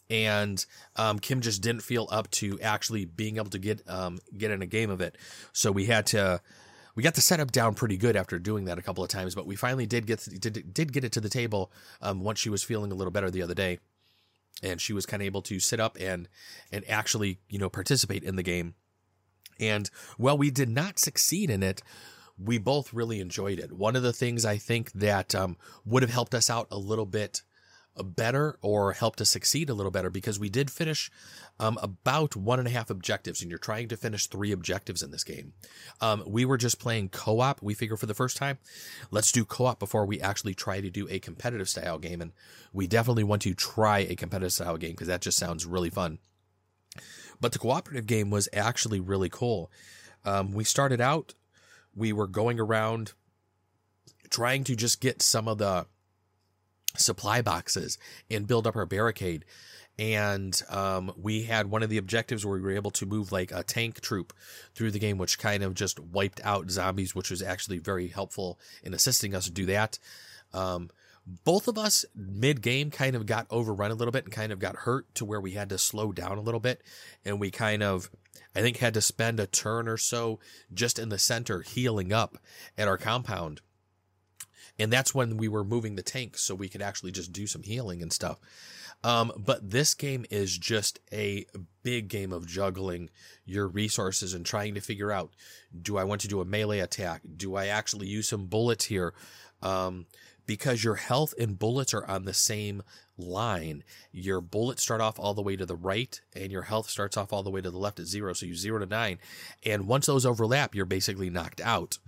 and 0.10 0.66
um, 0.98 1.20
Kim 1.20 1.40
just 1.40 1.62
didn't 1.62 1.82
feel 1.82 2.10
up 2.12 2.30
to 2.32 2.60
actually 2.60 3.06
being 3.06 3.38
able 3.38 3.52
to 3.52 3.60
get 3.60 3.82
um, 3.90 4.20
get 4.38 4.52
in 4.52 4.62
a 4.62 4.66
game 4.66 4.90
of 4.90 5.00
it. 5.00 5.18
So 5.54 5.72
we 5.72 5.86
had 5.86 6.08
to 6.08 6.42
we 6.94 7.04
got 7.04 7.16
the 7.16 7.22
setup 7.22 7.54
down 7.54 7.74
pretty 7.74 7.96
good 7.96 8.18
after 8.18 8.38
doing 8.38 8.66
that 8.66 8.78
a 8.78 8.82
couple 8.82 9.02
of 9.02 9.10
times, 9.10 9.34
but 9.34 9.46
we 9.46 9.56
finally 9.56 9.86
did 9.86 10.06
get 10.06 10.28
did, 10.42 10.74
did 10.74 10.92
get 10.92 11.06
it 11.06 11.14
to 11.14 11.22
the 11.22 11.30
table 11.30 11.72
um, 12.02 12.20
once 12.20 12.38
she 12.38 12.50
was 12.50 12.64
feeling 12.64 12.92
a 12.92 12.96
little 12.96 13.12
better 13.12 13.32
the 13.32 13.44
other 13.44 13.54
day 13.54 13.80
and 14.64 14.82
she 14.82 14.94
was 14.94 15.06
kind 15.06 15.22
of 15.22 15.26
able 15.26 15.42
to 15.44 15.60
sit 15.60 15.80
up 15.80 15.98
and 16.00 16.28
and 16.72 16.84
actually 16.90 17.40
you 17.50 17.60
know 17.60 17.70
participate 17.70 18.24
in 18.24 18.36
the 18.36 18.44
game. 18.44 18.76
And 19.60 19.90
while 20.18 20.38
we 20.38 20.52
did 20.52 20.70
not 20.70 21.00
succeed 21.00 21.50
in 21.50 21.64
it 21.64 21.82
we 22.42 22.58
both 22.58 22.94
really 22.94 23.20
enjoyed 23.20 23.60
it. 23.60 23.74
One 23.74 23.98
of 23.98 24.04
the 24.04 24.14
things 24.14 24.46
i 24.46 24.58
think 24.58 24.92
that 24.94 25.36
um, 25.36 25.58
would 25.86 26.04
have 26.04 26.12
helped 26.12 26.34
us 26.34 26.50
out 26.50 26.68
a 26.72 26.78
little 26.78 27.06
bit 27.06 27.42
better 28.04 28.58
or 28.62 28.94
helped 28.94 29.22
us 29.22 29.30
succeed 29.30 29.70
a 29.70 29.74
little 29.74 29.92
better 29.92 30.10
because 30.10 30.40
we 30.40 30.50
did 30.50 30.72
finish 30.72 31.12
um, 31.60 31.78
about 31.82 32.36
one 32.36 32.60
and 32.60 32.68
a 32.68 32.72
half 32.72 32.90
objectives 32.90 33.42
and 33.42 33.50
you're 33.50 33.60
trying 33.60 33.88
to 33.88 33.98
finish 33.98 34.28
three 34.28 34.52
objectives 34.52 35.04
in 35.04 35.12
this 35.12 35.24
game. 35.24 35.54
Um, 36.02 36.24
we 36.26 36.46
were 36.46 36.58
just 36.58 36.80
playing 36.80 37.10
co-op. 37.10 37.62
We 37.62 37.74
figure 37.74 37.98
for 37.98 38.06
the 38.06 38.14
first 38.14 38.38
time, 38.38 38.58
let's 39.12 39.32
do 39.32 39.46
co-op 39.46 39.80
before 39.80 40.06
we 40.06 40.20
actually 40.22 40.54
try 40.54 40.82
to 40.82 40.90
do 40.90 41.08
a 41.10 41.20
competitive 41.20 41.70
style 41.70 41.98
game. 41.98 42.22
And 42.22 42.32
we 42.74 42.88
definitely 42.88 43.24
want 43.24 43.42
to 43.44 43.54
try 43.54 44.00
a 44.00 44.16
competitive 44.16 44.54
style 44.54 44.78
game 44.78 44.92
because 44.92 45.08
that 45.08 45.22
just 45.22 45.38
sounds 45.38 45.66
really 45.66 45.90
fun. 45.90 46.20
But 47.42 47.52
the 47.52 47.60
cooperative 47.60 48.06
game 48.06 48.30
was 48.30 48.50
actually 48.54 49.00
really 49.00 49.30
cool. 49.30 49.72
Um, 50.26 50.52
we 50.52 50.64
started 50.64 51.00
out, 51.00 51.34
we 51.96 52.12
were 52.12 52.28
going 52.28 52.60
around 52.60 53.14
trying 54.30 54.64
to 54.66 54.76
just 54.76 55.02
get 55.02 55.22
some 55.22 55.48
of 55.48 55.58
the 55.58 55.86
supply 56.96 57.42
boxes 57.42 57.98
and 58.30 58.48
build 58.48 58.68
up 58.68 58.76
our 58.76 58.86
barricade. 58.86 59.46
And 59.98 60.60
um, 60.70 61.12
we 61.18 61.44
had 61.44 61.70
one 61.70 61.84
of 61.84 61.90
the 61.90 61.98
objectives 61.98 62.46
where 62.46 62.56
we 62.56 62.62
were 62.62 62.72
able 62.72 62.92
to 62.92 63.06
move 63.06 63.34
like 63.34 63.52
a 63.52 63.64
tank 63.64 64.00
troop 64.00 64.34
through 64.74 64.92
the 64.92 65.00
game, 65.00 65.18
which 65.18 65.38
kind 65.38 65.62
of 65.62 65.74
just 65.74 66.00
wiped 66.00 66.40
out 66.44 66.72
zombies, 66.72 67.14
which 67.14 67.30
was 67.30 67.42
actually 67.42 67.80
very 67.80 68.08
helpful 68.08 68.58
in 68.82 68.94
assisting 68.94 69.36
us 69.36 69.46
to 69.46 69.52
do 69.52 69.66
that. 69.66 70.00
Um, 70.54 70.90
both 71.44 71.68
of 71.68 71.78
us 71.78 72.06
mid 72.16 72.62
game 72.62 72.92
kind 72.92 73.16
of 73.16 73.26
got 73.26 73.46
overrun 73.50 73.92
a 73.92 73.96
little 73.96 74.14
bit 74.14 74.24
and 74.24 74.34
kind 74.34 74.54
of 74.54 74.60
got 74.60 74.78
hurt 74.78 75.14
to 75.16 75.26
where 75.26 75.42
we 75.42 75.52
had 75.52 75.70
to 75.70 75.78
slow 75.78 76.14
down 76.14 76.38
a 76.38 76.42
little 76.42 76.62
bit. 76.62 76.82
And 77.26 77.40
we 77.40 77.52
kind 77.52 77.84
of, 77.84 78.10
I 78.56 78.62
think, 78.62 78.78
had 78.78 78.94
to 78.94 79.02
spend 79.02 79.40
a 79.40 79.48
turn 79.48 79.88
or 79.90 79.98
so 79.98 80.40
just 80.74 80.98
in 80.98 81.10
the 81.10 81.20
center 81.20 81.62
healing 81.62 82.14
up 82.14 82.38
at 82.78 82.88
our 82.88 82.98
compound 82.98 83.60
and 84.80 84.92
that's 84.92 85.14
when 85.14 85.38
we 85.38 85.48
were 85.48 85.64
moving 85.64 85.96
the 85.96 86.02
tank 86.02 86.38
so 86.38 86.56
we 86.56 86.70
could 86.70 86.82
actually 86.82 87.12
just 87.12 87.34
do 87.34 87.46
some 87.46 87.64
healing 87.64 88.02
and 88.02 88.14
stuff. 88.14 88.40
Um, 89.04 89.32
but 89.38 89.70
this 89.70 89.94
game 89.94 90.26
is 90.30 90.58
just 90.58 91.00
a 91.12 91.46
big 91.84 92.10
game 92.10 92.34
of 92.34 92.48
juggling 92.48 93.10
your 93.46 93.68
resources 93.68 94.34
and 94.34 94.46
trying 94.46 94.74
to 94.76 94.82
figure 94.82 95.12
out: 95.12 95.32
Do 95.82 95.98
I 95.98 96.04
want 96.04 96.22
to 96.22 96.28
do 96.28 96.42
a 96.42 96.46
melee 96.46 96.80
attack? 96.80 97.22
Do 97.38 97.56
I 97.56 97.68
actually 97.68 98.08
use 98.08 98.28
some 98.28 98.48
bullets 98.48 98.86
here? 98.86 99.14
Um, 99.62 100.06
because 100.46 100.84
your 100.84 100.96
health 100.96 101.34
and 101.40 101.60
bullets 101.60 101.94
are 101.94 102.06
on 102.08 102.26
the 102.26 102.34
same 102.34 102.82
line. 103.18 103.84
Your 104.12 104.42
bullets 104.42 104.82
start 104.82 105.00
off 105.00 105.20
all 105.20 105.34
the 105.34 105.44
way 105.44 105.56
to 105.56 105.66
the 105.66 105.76
right, 105.76 106.20
and 106.36 106.52
your 106.52 106.64
health 106.64 106.90
starts 106.90 107.16
off 107.16 107.32
all 107.32 107.44
the 107.44 107.52
way 107.52 107.62
to 107.62 107.72
the 107.72 107.78
left 107.78 108.00
at 108.00 108.08
zero. 108.08 108.34
So 108.34 108.48
you 108.48 108.56
zero 108.56 108.80
to 108.80 108.86
nine, 108.86 109.20
and 109.64 109.88
once 109.88 110.08
those 110.08 110.26
overlap, 110.26 110.76
you're 110.76 110.86
basically 110.86 111.30
knocked 111.30 111.62
out. 111.62 112.00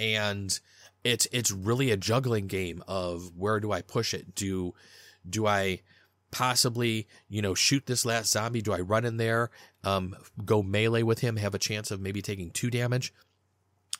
And 0.00 0.58
it's 1.04 1.26
it's 1.32 1.50
really 1.50 1.90
a 1.90 1.96
juggling 1.96 2.46
game 2.46 2.82
of 2.86 3.32
where 3.36 3.60
do 3.60 3.72
I 3.72 3.82
push 3.82 4.14
it? 4.14 4.34
Do 4.34 4.74
do 5.28 5.46
I 5.46 5.80
possibly 6.30 7.08
you 7.28 7.42
know 7.42 7.54
shoot 7.54 7.86
this 7.86 8.04
last 8.04 8.30
zombie? 8.30 8.62
Do 8.62 8.72
I 8.72 8.80
run 8.80 9.04
in 9.04 9.16
there, 9.16 9.50
um, 9.84 10.16
go 10.44 10.62
melee 10.62 11.02
with 11.02 11.20
him, 11.20 11.36
have 11.36 11.54
a 11.54 11.58
chance 11.58 11.90
of 11.90 12.00
maybe 12.00 12.22
taking 12.22 12.50
two 12.50 12.70
damage? 12.70 13.12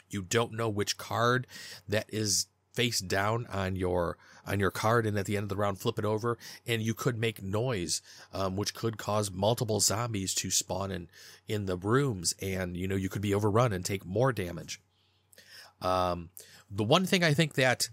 You 0.08 0.22
don't 0.22 0.52
know 0.52 0.68
which 0.68 0.98
card 0.98 1.46
that 1.88 2.06
is 2.08 2.46
face 2.72 3.00
down 3.00 3.46
on 3.52 3.76
your 3.76 4.16
on 4.46 4.60
your 4.60 4.70
card 4.70 5.06
and 5.06 5.18
at 5.18 5.26
the 5.26 5.36
end 5.36 5.44
of 5.44 5.48
the 5.48 5.56
round 5.56 5.78
flip 5.78 5.98
it 5.98 6.04
over 6.04 6.38
and 6.66 6.82
you 6.82 6.94
could 6.94 7.18
make 7.18 7.42
noise 7.42 8.00
um, 8.32 8.56
which 8.56 8.74
could 8.74 8.96
cause 8.96 9.30
multiple 9.30 9.80
zombies 9.80 10.34
to 10.34 10.50
spawn 10.50 10.90
in 10.90 11.08
in 11.48 11.66
the 11.66 11.76
rooms 11.76 12.32
and 12.40 12.76
you 12.76 12.86
know 12.86 12.94
you 12.94 13.08
could 13.08 13.22
be 13.22 13.34
overrun 13.34 13.72
and 13.72 13.84
take 13.84 14.06
more 14.06 14.32
damage 14.32 14.80
um, 15.82 16.30
the 16.70 16.85
one 16.85 17.04
thing 17.04 17.24
I 17.24 17.35
think 17.35 17.54
that 17.54 17.88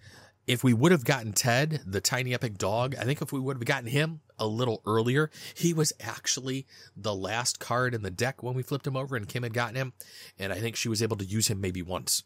if 0.45 0.63
we 0.63 0.73
would 0.73 0.93
have 0.93 1.03
gotten 1.03 1.33
Ted, 1.33 1.81
the 1.85 1.99
tiny 1.99 2.33
epic 2.33 2.57
dog, 2.57 2.95
I 2.95 3.03
think 3.03 3.21
if 3.21 3.33
we 3.33 3.39
would 3.39 3.57
have 3.57 3.65
gotten 3.65 3.89
him 3.89 4.21
a 4.39 4.47
little 4.47 4.81
earlier, 4.85 5.29
he 5.53 5.73
was 5.73 5.91
actually 5.99 6.65
the 6.95 7.13
last 7.13 7.59
card 7.59 7.93
in 7.93 8.01
the 8.01 8.09
deck 8.11 8.41
when 8.41 8.55
we 8.55 8.63
flipped 8.63 8.87
him 8.87 8.95
over 8.95 9.17
and 9.17 9.27
Kim 9.27 9.43
had 9.43 9.53
gotten 9.53 9.75
him. 9.75 9.93
And 10.39 10.53
I 10.53 10.59
think 10.59 10.75
she 10.75 10.87
was 10.87 11.03
able 11.03 11.17
to 11.17 11.25
use 11.25 11.47
him 11.47 11.59
maybe 11.59 11.81
once. 11.81 12.23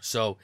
So 0.00 0.38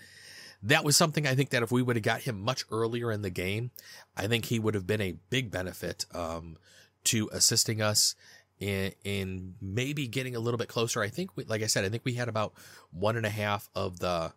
that 0.62 0.84
was 0.84 0.96
something 0.96 1.26
I 1.26 1.34
think 1.34 1.50
that 1.50 1.62
if 1.62 1.72
we 1.72 1.80
would 1.80 1.96
have 1.96 2.02
got 2.02 2.22
him 2.22 2.42
much 2.42 2.66
earlier 2.70 3.10
in 3.10 3.22
the 3.22 3.30
game, 3.30 3.70
I 4.14 4.26
think 4.26 4.46
he 4.46 4.58
would 4.58 4.74
have 4.74 4.86
been 4.86 5.00
a 5.00 5.16
big 5.30 5.50
benefit 5.50 6.04
um, 6.12 6.58
to 7.04 7.30
assisting 7.32 7.80
us 7.80 8.14
in, 8.58 8.92
in 9.02 9.54
maybe 9.62 10.08
getting 10.08 10.36
a 10.36 10.40
little 10.40 10.58
bit 10.58 10.68
closer. 10.68 11.00
I 11.00 11.08
think, 11.08 11.30
we, 11.36 11.44
like 11.44 11.62
I 11.62 11.66
said, 11.66 11.84
I 11.84 11.88
think 11.88 12.04
we 12.04 12.14
had 12.14 12.28
about 12.28 12.52
one 12.90 13.16
and 13.16 13.24
a 13.24 13.30
half 13.30 13.70
of 13.74 13.98
the 14.00 14.34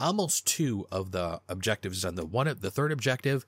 almost 0.00 0.46
two 0.46 0.86
of 0.90 1.12
the 1.12 1.40
objectives 1.48 2.02
done. 2.02 2.14
The 2.14 2.26
one, 2.26 2.54
the 2.60 2.70
third 2.70 2.92
objective 2.92 3.46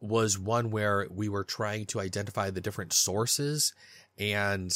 was 0.00 0.38
one 0.38 0.70
where 0.70 1.06
we 1.10 1.28
were 1.28 1.44
trying 1.44 1.86
to 1.86 2.00
identify 2.00 2.50
the 2.50 2.60
different 2.60 2.92
sources, 2.92 3.72
and 4.18 4.72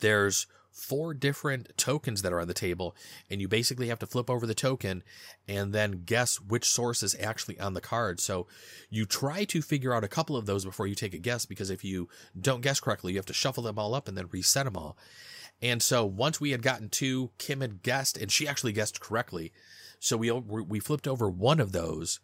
there's 0.00 0.46
four 0.70 1.14
different 1.14 1.72
tokens 1.78 2.20
that 2.20 2.32
are 2.34 2.40
on 2.40 2.48
the 2.48 2.54
table, 2.54 2.94
and 3.30 3.40
you 3.40 3.48
basically 3.48 3.88
have 3.88 3.98
to 3.98 4.06
flip 4.06 4.28
over 4.28 4.46
the 4.46 4.54
token 4.54 5.02
and 5.48 5.72
then 5.72 6.02
guess 6.04 6.38
which 6.38 6.66
source 6.66 7.02
is 7.02 7.16
actually 7.18 7.58
on 7.58 7.72
the 7.72 7.80
card. 7.80 8.20
So 8.20 8.46
you 8.90 9.06
try 9.06 9.44
to 9.44 9.62
figure 9.62 9.94
out 9.94 10.04
a 10.04 10.08
couple 10.08 10.36
of 10.36 10.44
those 10.44 10.66
before 10.66 10.86
you 10.86 10.94
take 10.94 11.14
a 11.14 11.18
guess, 11.18 11.46
because 11.46 11.70
if 11.70 11.82
you 11.82 12.10
don't 12.38 12.60
guess 12.60 12.78
correctly, 12.78 13.12
you 13.12 13.18
have 13.18 13.26
to 13.26 13.32
shuffle 13.32 13.62
them 13.62 13.78
all 13.78 13.94
up 13.94 14.06
and 14.06 14.18
then 14.18 14.28
reset 14.30 14.66
them 14.66 14.76
all. 14.76 14.98
And 15.62 15.82
so 15.82 16.04
once 16.04 16.40
we 16.40 16.50
had 16.50 16.62
gotten 16.62 16.88
two, 16.88 17.30
Kim 17.38 17.60
had 17.60 17.82
guessed, 17.82 18.16
and 18.16 18.30
she 18.30 18.46
actually 18.46 18.72
guessed 18.72 19.00
correctly. 19.00 19.52
So 19.98 20.16
we 20.16 20.30
we 20.30 20.80
flipped 20.80 21.08
over 21.08 21.28
one 21.28 21.60
of 21.60 21.72
those, 21.72 22.20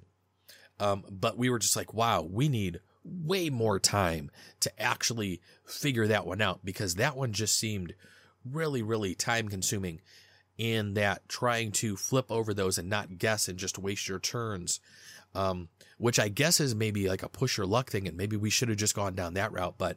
um, 0.79 1.05
but 1.11 1.39
we 1.39 1.49
were 1.49 1.59
just 1.59 1.77
like, 1.77 1.95
wow, 1.95 2.23
we 2.23 2.49
need 2.49 2.81
way 3.05 3.51
more 3.51 3.81
time 3.81 4.31
to 4.61 4.81
actually 4.81 5.41
figure 5.65 6.07
that 6.07 6.27
one 6.27 6.41
out 6.41 6.61
because 6.65 6.97
that 6.97 7.17
one 7.17 7.33
just 7.33 7.59
seemed 7.59 7.95
really, 8.45 8.83
really 8.83 9.15
time 9.15 9.49
consuming 9.49 10.01
in 10.59 10.95
that 10.95 11.29
trying 11.29 11.73
to 11.73 11.97
flip 11.97 12.31
over 12.31 12.53
those 12.53 12.79
and 12.79 12.91
not 12.91 13.19
guess 13.19 13.49
and 13.49 13.59
just 13.59 13.79
waste 13.79 14.09
your 14.09 14.19
turns. 14.19 14.81
Um, 15.35 15.71
which 15.97 16.21
I 16.21 16.29
guess 16.29 16.61
is 16.61 16.75
maybe 16.75 17.09
like 17.09 17.23
a 17.23 17.29
push 17.29 17.57
your 17.57 17.67
luck 17.67 17.91
thing, 17.91 18.07
and 18.07 18.19
maybe 18.19 18.37
we 18.37 18.51
should 18.51 18.69
have 18.69 18.77
just 18.77 18.95
gone 18.95 19.15
down 19.15 19.33
that 19.35 19.51
route. 19.51 19.77
But 19.79 19.97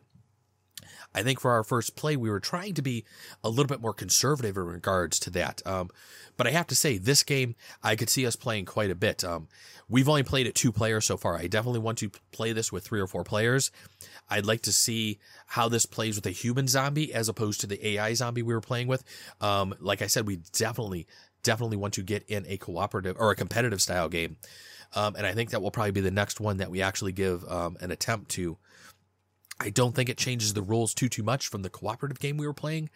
I 1.15 1.23
think 1.23 1.39
for 1.39 1.51
our 1.51 1.63
first 1.63 1.95
play, 1.95 2.17
we 2.17 2.29
were 2.29 2.41
trying 2.41 2.73
to 2.73 2.81
be 2.81 3.05
a 3.43 3.49
little 3.49 3.65
bit 3.65 3.81
more 3.81 3.93
conservative 3.93 4.57
in 4.57 4.65
regards 4.65 5.17
to 5.21 5.29
that. 5.31 5.61
Um, 5.65 5.89
but 6.35 6.45
I 6.45 6.51
have 6.51 6.67
to 6.67 6.75
say, 6.75 6.97
this 6.97 7.23
game, 7.23 7.55
I 7.81 7.95
could 7.95 8.09
see 8.09 8.27
us 8.27 8.35
playing 8.35 8.65
quite 8.65 8.91
a 8.91 8.95
bit. 8.95 9.23
Um, 9.23 9.47
we've 9.87 10.09
only 10.09 10.23
played 10.23 10.45
it 10.45 10.55
two 10.55 10.73
players 10.73 11.05
so 11.05 11.15
far. 11.15 11.37
I 11.37 11.47
definitely 11.47 11.79
want 11.79 11.97
to 11.99 12.11
play 12.33 12.51
this 12.51 12.71
with 12.71 12.83
three 12.83 12.99
or 12.99 13.07
four 13.07 13.23
players. 13.23 13.71
I'd 14.29 14.45
like 14.45 14.61
to 14.63 14.73
see 14.73 15.19
how 15.47 15.69
this 15.69 15.85
plays 15.85 16.17
with 16.17 16.25
a 16.25 16.31
human 16.31 16.67
zombie 16.67 17.13
as 17.13 17.29
opposed 17.29 17.61
to 17.61 17.67
the 17.67 17.87
AI 17.87 18.13
zombie 18.13 18.43
we 18.43 18.53
were 18.53 18.61
playing 18.61 18.87
with. 18.87 19.03
Um, 19.39 19.73
like 19.79 20.01
I 20.01 20.07
said, 20.07 20.27
we 20.27 20.41
definitely, 20.51 21.07
definitely 21.43 21.77
want 21.77 21.93
to 21.93 22.03
get 22.03 22.23
in 22.27 22.45
a 22.47 22.57
cooperative 22.57 23.15
or 23.17 23.31
a 23.31 23.35
competitive 23.35 23.81
style 23.81 24.09
game. 24.09 24.35
Um, 24.93 25.15
and 25.15 25.25
I 25.25 25.33
think 25.33 25.51
that 25.51 25.61
will 25.61 25.71
probably 25.71 25.91
be 25.91 26.01
the 26.01 26.11
next 26.11 26.39
one 26.39 26.57
that 26.57 26.69
we 26.69 26.81
actually 26.81 27.11
give 27.13 27.43
um, 27.49 27.77
an 27.79 27.91
attempt 27.91 28.31
to. 28.31 28.57
I 29.59 29.69
don't 29.69 29.95
think 29.95 30.09
it 30.09 30.17
changes 30.17 30.53
the 30.53 30.61
rules 30.61 30.93
too 30.93 31.07
too 31.07 31.23
much 31.23 31.47
from 31.47 31.61
the 31.61 31.69
cooperative 31.69 32.19
game 32.19 32.35
we 32.35 32.45
were 32.45 32.53
playing, 32.53 32.89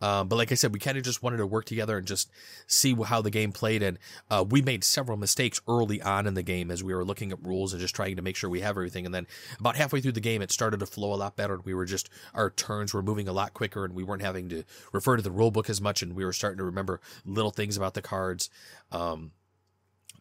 um, 0.00 0.28
but 0.28 0.36
like 0.36 0.50
I 0.50 0.54
said, 0.54 0.72
we 0.72 0.78
kind 0.78 0.96
of 0.96 1.04
just 1.04 1.22
wanted 1.22 1.38
to 1.38 1.46
work 1.46 1.66
together 1.66 1.98
and 1.98 2.06
just 2.06 2.30
see 2.66 2.94
how 2.94 3.20
the 3.20 3.30
game 3.30 3.52
played. 3.52 3.82
And 3.82 3.98
uh, 4.30 4.44
we 4.48 4.62
made 4.62 4.82
several 4.82 5.18
mistakes 5.18 5.60
early 5.68 6.00
on 6.00 6.26
in 6.26 6.34
the 6.34 6.42
game 6.42 6.70
as 6.70 6.82
we 6.82 6.94
were 6.94 7.04
looking 7.04 7.32
at 7.32 7.44
rules 7.44 7.72
and 7.72 7.80
just 7.80 7.94
trying 7.94 8.16
to 8.16 8.22
make 8.22 8.36
sure 8.36 8.48
we 8.48 8.60
have 8.60 8.76
everything. 8.76 9.04
And 9.04 9.14
then 9.14 9.26
about 9.58 9.76
halfway 9.76 10.00
through 10.00 10.12
the 10.12 10.20
game, 10.20 10.42
it 10.42 10.50
started 10.50 10.80
to 10.80 10.86
flow 10.86 11.12
a 11.12 11.16
lot 11.16 11.36
better. 11.36 11.60
We 11.62 11.74
were 11.74 11.86
just 11.86 12.08
our 12.34 12.50
turns 12.50 12.94
were 12.94 13.02
moving 13.02 13.28
a 13.28 13.32
lot 13.32 13.54
quicker, 13.54 13.84
and 13.84 13.94
we 13.94 14.04
weren't 14.04 14.22
having 14.22 14.48
to 14.50 14.64
refer 14.92 15.16
to 15.16 15.22
the 15.22 15.30
rule 15.30 15.50
book 15.50 15.68
as 15.68 15.80
much, 15.80 16.02
and 16.02 16.14
we 16.14 16.24
were 16.24 16.32
starting 16.32 16.58
to 16.58 16.64
remember 16.64 17.00
little 17.24 17.50
things 17.50 17.76
about 17.76 17.94
the 17.94 18.02
cards. 18.02 18.48
Um, 18.90 19.32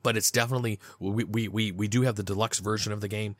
but 0.04 0.16
it's 0.16 0.30
definitely 0.30 0.80
we, 1.00 1.24
we 1.24 1.48
we 1.48 1.72
we 1.72 1.88
do 1.88 2.04
have 2.04 2.16
the 2.16 2.24
deluxe 2.24 2.60
version 2.60 2.94
of 2.94 3.02
the 3.02 3.08
game 3.08 3.36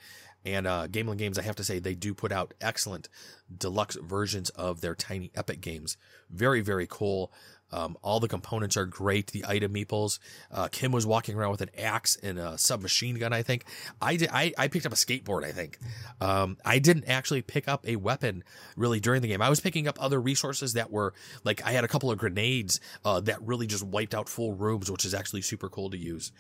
and 0.46 0.68
uh, 0.68 0.88
Gamelyn 0.88 1.18
Games, 1.18 1.40
I 1.40 1.42
have 1.42 1.56
to 1.56 1.64
say, 1.64 1.80
they 1.80 1.96
do 1.96 2.14
put 2.14 2.32
out 2.32 2.54
excellent 2.62 3.10
deluxe 3.56 3.98
versions 4.02 4.50
of 4.52 4.82
their 4.82 4.96
tiny 4.96 5.32
epic 5.36 5.60
games. 5.60 5.98
Very, 6.30 6.62
very 6.62 6.88
cool. 6.90 7.32
Um, 7.72 7.98
all 8.04 8.20
the 8.20 8.28
components 8.28 8.78
are 8.78 8.86
great. 8.86 9.32
The 9.32 9.44
item 9.48 9.74
meeples. 9.74 10.20
Uh, 10.52 10.68
Kim 10.72 10.92
was 10.92 11.06
walking 11.06 11.36
around 11.36 11.52
with 11.52 11.62
an 11.62 11.72
axe 11.78 12.16
and 12.22 12.38
a 12.38 12.58
submachine 12.58 13.18
gun. 13.18 13.34
I 13.34 13.42
think 13.42 13.66
I 14.00 14.16
did. 14.18 14.30
I, 14.32 14.54
I 14.58 14.68
picked 14.68 14.86
up 14.86 14.94
a 14.94 14.96
skateboard. 14.96 15.44
I 15.44 15.52
think 15.52 15.80
um, 16.22 16.58
I 16.64 16.78
didn't 16.80 17.06
actually 17.10 17.42
pick 17.42 17.68
up 17.68 17.86
a 17.88 17.96
weapon 17.96 18.44
really 18.78 19.00
during 19.00 19.22
the 19.22 19.28
game. 19.28 19.42
I 19.42 19.50
was 19.50 19.60
picking 19.60 19.88
up 19.88 19.98
other 20.00 20.22
resources 20.22 20.74
that 20.74 20.92
were 20.92 21.14
like 21.44 21.66
I 21.66 21.72
had 21.72 21.84
a 21.84 21.88
couple 21.88 22.12
of 22.12 22.20
grenades 22.20 22.80
uh, 23.04 23.20
that 23.22 23.42
really 23.42 23.66
just 23.66 23.84
wiped 23.84 24.14
out 24.14 24.30
full 24.30 24.54
rooms, 24.54 24.92
which 24.92 25.04
is 25.04 25.16
actually 25.16 25.42
super 25.42 25.68
cool 25.68 25.90
to 25.90 25.98
use. 25.98 26.32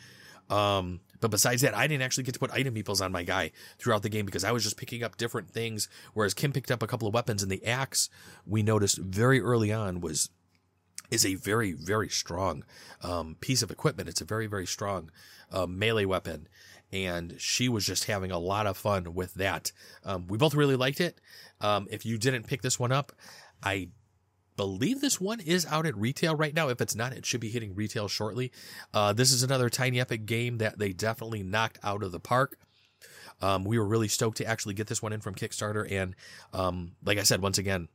Um, 0.50 1.00
but 1.22 1.32
besides 1.32 1.62
that, 1.62 1.76
I 1.76 1.88
didn't 1.88 2.04
actually 2.04 2.24
get 2.24 2.34
to 2.34 2.40
put 2.40 2.52
item 2.52 2.76
meeples 2.76 3.04
on 3.04 3.12
my 3.12 3.24
guy 3.24 3.52
throughout 3.80 4.04
the 4.04 4.10
game 4.10 4.26
because 4.26 4.44
I 4.44 4.52
was 4.52 4.64
just 4.64 4.78
picking 4.78 5.04
up 5.04 5.18
different 5.18 5.50
things. 5.50 5.90
Whereas 6.14 6.34
Kim 6.34 6.52
picked 6.52 6.72
up 6.72 6.84
a 6.84 6.88
couple 6.88 7.08
of 7.08 7.14
weapons, 7.14 7.42
and 7.42 7.52
the 7.52 7.66
axe 7.66 8.10
we 8.46 8.62
noticed 8.62 8.98
very 8.98 9.42
early 9.42 9.72
on 9.72 10.02
was 10.02 10.30
is 11.12 11.26
a 11.26 11.36
very 11.36 11.72
very 11.72 12.10
strong 12.10 12.64
um, 13.02 13.38
piece 13.40 13.62
of 13.62 13.72
equipment. 13.72 14.10
It's 14.10 14.22
a 14.22 14.26
very 14.26 14.48
very 14.48 14.68
strong 14.68 15.12
uh, 15.52 15.66
melee 15.66 16.06
weapon, 16.06 16.48
and 16.92 17.36
she 17.38 17.70
was 17.70 17.86
just 17.86 18.06
having 18.06 18.32
a 18.32 18.40
lot 18.40 18.68
of 18.68 18.78
fun 18.78 19.14
with 19.14 19.34
that. 19.36 19.72
Um, 20.04 20.28
we 20.28 20.38
both 20.38 20.54
really 20.54 20.76
liked 20.76 21.02
it. 21.02 21.20
Um, 21.62 21.88
if 21.90 22.06
you 22.06 22.18
didn't 22.18 22.48
pick 22.48 22.62
this 22.62 22.80
one 22.80 22.92
up, 22.92 23.12
I 23.64 23.90
believe 24.58 25.02
this 25.02 25.20
one 25.20 25.40
is 25.40 25.66
out 25.66 25.86
at 25.86 25.98
retail 25.98 26.36
right 26.36 26.54
now. 26.54 26.70
If 26.70 26.82
it's 26.82 26.96
not, 26.96 27.14
it 27.14 27.26
should 27.26 27.42
be 27.42 27.50
hitting 27.50 27.76
retail 27.76 28.08
shortly. 28.08 28.52
Uh, 28.94 29.14
this 29.14 29.32
is 29.32 29.44
another 29.44 29.70
Tiny 29.70 30.00
Epic 30.00 30.26
game 30.26 30.58
that 30.60 30.80
they 30.80 30.94
definitely 30.94 31.44
knocked 31.44 31.80
out 31.84 32.04
of 32.04 32.12
the 32.12 32.20
park. 32.20 32.58
Um, 33.42 33.66
we 33.66 33.78
were 33.78 33.86
really 33.86 34.08
stoked 34.08 34.38
to 34.38 34.46
actually 34.46 34.74
get 34.74 34.88
this 34.88 35.02
one 35.02 35.14
in 35.14 35.22
from 35.22 35.36
Kickstarter. 35.36 35.90
And 35.92 36.16
um, 36.54 36.94
like 37.04 37.18
I 37.18 37.24
said, 37.24 37.42
once 37.42 37.58
again, 37.58 37.90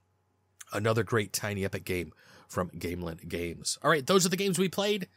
another 0.73 1.03
great 1.03 1.33
Tiny 1.33 1.65
Epic 1.65 1.85
game 1.85 2.13
from 2.49 2.71
Gamelyn 2.71 3.29
Games. 3.29 3.79
All 3.83 3.91
right, 3.91 4.07
those 4.07 4.27
are 4.27 4.29
the 4.29 4.37
games 4.37 4.59
we 4.59 4.69
played. 4.69 5.09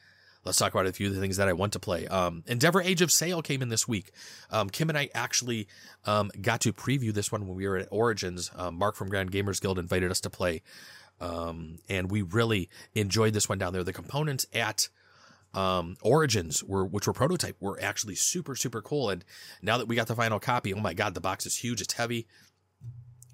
Let's 0.45 0.57
talk 0.57 0.73
about 0.73 0.87
a 0.87 0.91
few 0.91 1.07
of 1.07 1.15
the 1.15 1.21
things 1.21 1.37
that 1.37 1.47
I 1.47 1.53
want 1.53 1.71
to 1.73 1.79
play. 1.79 2.05
Um, 2.07 2.43
Endeavor 2.47 2.81
Age 2.81 3.01
of 3.01 3.11
Sail 3.11 3.41
came 3.41 3.61
in 3.61 3.69
this 3.69 3.87
week. 3.87 4.11
Um, 4.51 4.69
Kim 4.69 4.89
and 4.89 4.97
I 4.97 5.09
actually 5.15 5.67
um, 6.05 6.31
got 6.41 6.59
to 6.61 6.73
preview 6.73 7.13
this 7.13 7.31
one 7.31 7.47
when 7.47 7.55
we 7.55 7.65
were 7.65 7.77
at 7.77 7.87
Origins. 7.91 8.51
Um, 8.53 8.75
Mark 8.75 8.95
from 8.95 9.07
Grand 9.07 9.31
Gamers 9.31 9.61
Guild 9.61 9.79
invited 9.79 10.11
us 10.11 10.19
to 10.21 10.29
play. 10.29 10.61
Um, 11.23 11.77
and 11.87 12.11
we 12.11 12.21
really 12.21 12.69
enjoyed 12.93 13.33
this 13.33 13.47
one 13.47 13.57
down 13.57 13.71
there. 13.71 13.83
The 13.83 13.93
components 13.93 14.45
at 14.53 14.89
um, 15.53 15.95
Origins 16.01 16.63
were, 16.63 16.85
which 16.85 17.07
were 17.07 17.13
prototype, 17.13 17.55
were 17.61 17.79
actually 17.81 18.15
super, 18.15 18.55
super 18.55 18.81
cool. 18.81 19.09
And 19.09 19.23
now 19.61 19.77
that 19.77 19.87
we 19.87 19.95
got 19.95 20.07
the 20.07 20.15
final 20.15 20.39
copy, 20.39 20.73
oh 20.73 20.81
my 20.81 20.93
God, 20.93 21.13
the 21.13 21.21
box 21.21 21.45
is 21.45 21.57
huge. 21.57 21.79
It's 21.79 21.93
heavy 21.93 22.27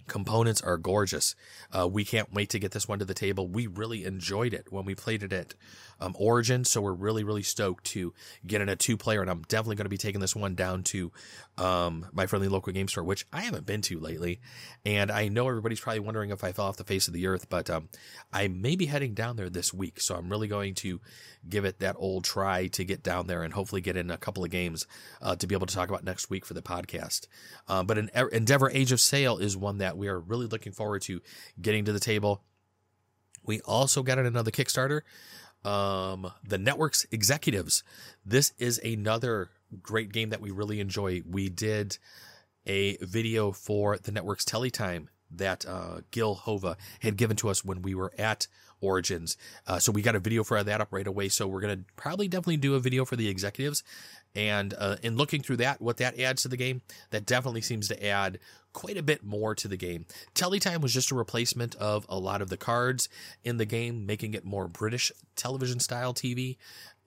components 0.10 0.60
are 0.62 0.78
gorgeous. 0.78 1.36
Uh, 1.72 1.88
we 1.88 2.04
can't 2.04 2.34
wait 2.34 2.50
to 2.50 2.60
get 2.60 2.72
this 2.72 2.88
one 2.88 3.00
to 3.00 3.06
the 3.06 3.14
table. 3.14 3.48
We 3.48 3.68
really 3.68 4.04
enjoyed 4.04 4.54
it 4.54 4.72
when 4.72 4.84
we 4.84 4.96
played 4.96 5.24
it 5.24 5.32
at 5.32 5.54
um, 6.02 6.16
Origin, 6.18 6.64
so 6.64 6.82
we're 6.82 6.94
really, 6.94 7.24
really 7.24 7.44
stoked 7.44 7.86
to 7.86 8.14
get 8.46 8.62
in 8.62 8.70
a 8.70 8.76
two 8.76 8.98
player. 8.98 9.22
And 9.22 9.30
I'm 9.30 9.44
definitely 9.44 9.76
going 9.76 9.86
to 9.86 9.90
be 9.90 9.98
taking 9.98 10.22
this 10.22 10.36
one 10.36 10.56
down 10.56 10.84
to 10.84 11.12
um, 11.58 12.08
my 12.12 12.26
friendly 12.26 12.48
local 12.48 12.72
game 12.74 12.88
store, 12.88 13.04
which 13.04 13.26
I 13.34 13.42
haven't 13.42 13.66
been 13.66 13.82
to 13.84 14.00
lately. 14.00 14.40
And 14.86 15.12
I 15.12 15.28
know 15.28 15.48
everybody's 15.48 15.80
probably 15.80 16.00
wondering 16.00 16.30
if 16.30 16.44
I 16.44 16.52
fell 16.52 16.66
off 16.66 16.78
the 16.78 16.84
face 16.84 17.08
of 17.08 17.14
the 17.14 17.28
earth, 17.28 17.50
but 17.50 17.70
um, 17.70 17.90
I 18.32 18.48
may 18.48 18.76
be 18.76 18.86
heading 18.86 19.14
down 19.14 19.36
there 19.36 19.50
this 19.50 19.74
week. 19.74 20.00
So 20.00 20.16
I'm 20.16 20.30
really 20.30 20.48
going 20.48 20.74
to 20.76 21.02
give 21.48 21.66
it 21.66 21.80
that 21.80 21.96
old 21.98 22.24
try 22.24 22.68
to 22.68 22.84
get 22.84 23.04
down 23.04 23.28
there 23.28 23.44
and 23.44 23.54
hopefully 23.54 23.82
get 23.82 23.98
in 23.98 24.12
a 24.12 24.18
couple 24.18 24.44
of 24.44 24.50
games 24.50 24.88
uh, 25.22 25.36
to 25.36 25.48
be 25.48 25.56
able 25.56 25.68
to 25.68 25.76
talk 25.76 25.90
about 25.90 26.04
next 26.04 26.30
week 26.30 26.46
for 26.46 26.54
the 26.54 26.62
podcast. 26.62 27.28
Um, 27.68 27.86
but 27.86 27.98
an 27.98 28.10
Endeavor 28.32 28.70
Age 28.72 28.92
of 28.92 29.02
Sail 29.02 29.38
is 29.38 29.56
one 29.56 29.78
that 29.80 29.98
we 29.98 30.08
are 30.08 30.20
really 30.20 30.48
looking 30.48 30.72
forward 30.72 31.02
to 31.04 31.22
getting 31.62 31.86
to 31.86 31.94
the 31.94 32.00
table. 32.00 32.44
We 33.46 33.62
also 33.62 34.04
got 34.04 34.20
another 34.20 34.52
Kickstarter. 34.52 35.02
Um, 35.66 36.32
the 36.44 36.58
network's 36.58 37.06
executives. 37.12 37.84
This 38.26 38.54
is 38.58 38.80
another 38.80 39.50
great 39.82 40.12
game 40.12 40.30
that 40.30 40.42
we 40.42 40.52
really 40.52 40.80
enjoy. 40.80 41.22
We 41.30 41.50
did 41.50 41.98
a 42.66 42.98
video 43.02 43.52
for 43.52 43.98
the 43.98 44.12
network's 44.12 44.46
Teletime 44.46 45.08
that 45.32 45.66
uh, 45.66 46.02
Gil 46.12 46.36
Hova 46.36 46.78
had 47.02 47.18
given 47.18 47.38
to 47.38 47.50
us 47.50 47.64
when 47.64 47.82
we 47.82 47.94
were 47.94 48.12
at 48.18 48.48
Origins. 48.82 49.38
Uh, 49.68 49.78
so 49.80 49.92
we 49.92 50.02
got 50.02 50.16
a 50.16 50.20
video 50.20 50.44
for 50.44 50.64
that 50.64 50.82
up 50.82 50.88
right 50.92 51.06
away. 51.06 51.30
So 51.30 51.48
we're 51.48 51.62
going 51.62 51.78
to 51.80 51.86
probably 51.96 52.28
definitely 52.28 52.58
do 52.58 52.76
a 52.76 52.80
video 52.80 53.06
for 53.06 53.16
the 53.16 53.28
executives. 53.28 53.84
And 54.40 54.74
uh, 54.78 54.96
in 55.04 55.18
looking 55.18 55.42
through 55.42 55.58
that, 55.58 55.82
what 55.82 55.98
that 55.98 56.18
adds 56.18 56.44
to 56.44 56.48
the 56.48 56.56
game, 56.56 56.82
that 57.10 57.26
definitely 57.26 57.60
seems 57.60 57.90
to 57.90 58.06
add 58.06 58.40
quite 58.72 58.96
a 58.96 59.04
bit 59.04 59.22
more 59.22 59.54
to 59.54 59.68
the 59.68 59.76
game. 59.76 60.06
Teletime 60.34 60.80
was 60.80 60.94
just 60.94 61.12
a 61.12 61.16
replacement 61.16 61.76
of 61.76 62.06
a 62.08 62.18
lot 62.18 62.42
of 62.42 62.50
the 62.50 62.56
cards 62.56 63.10
in 63.44 63.58
the 63.58 63.66
game, 63.66 64.06
making 64.06 64.34
it 64.34 64.46
more 64.46 64.70
British 64.70 65.12
television 65.36 65.82
style 65.82 66.14
TV 66.14 66.56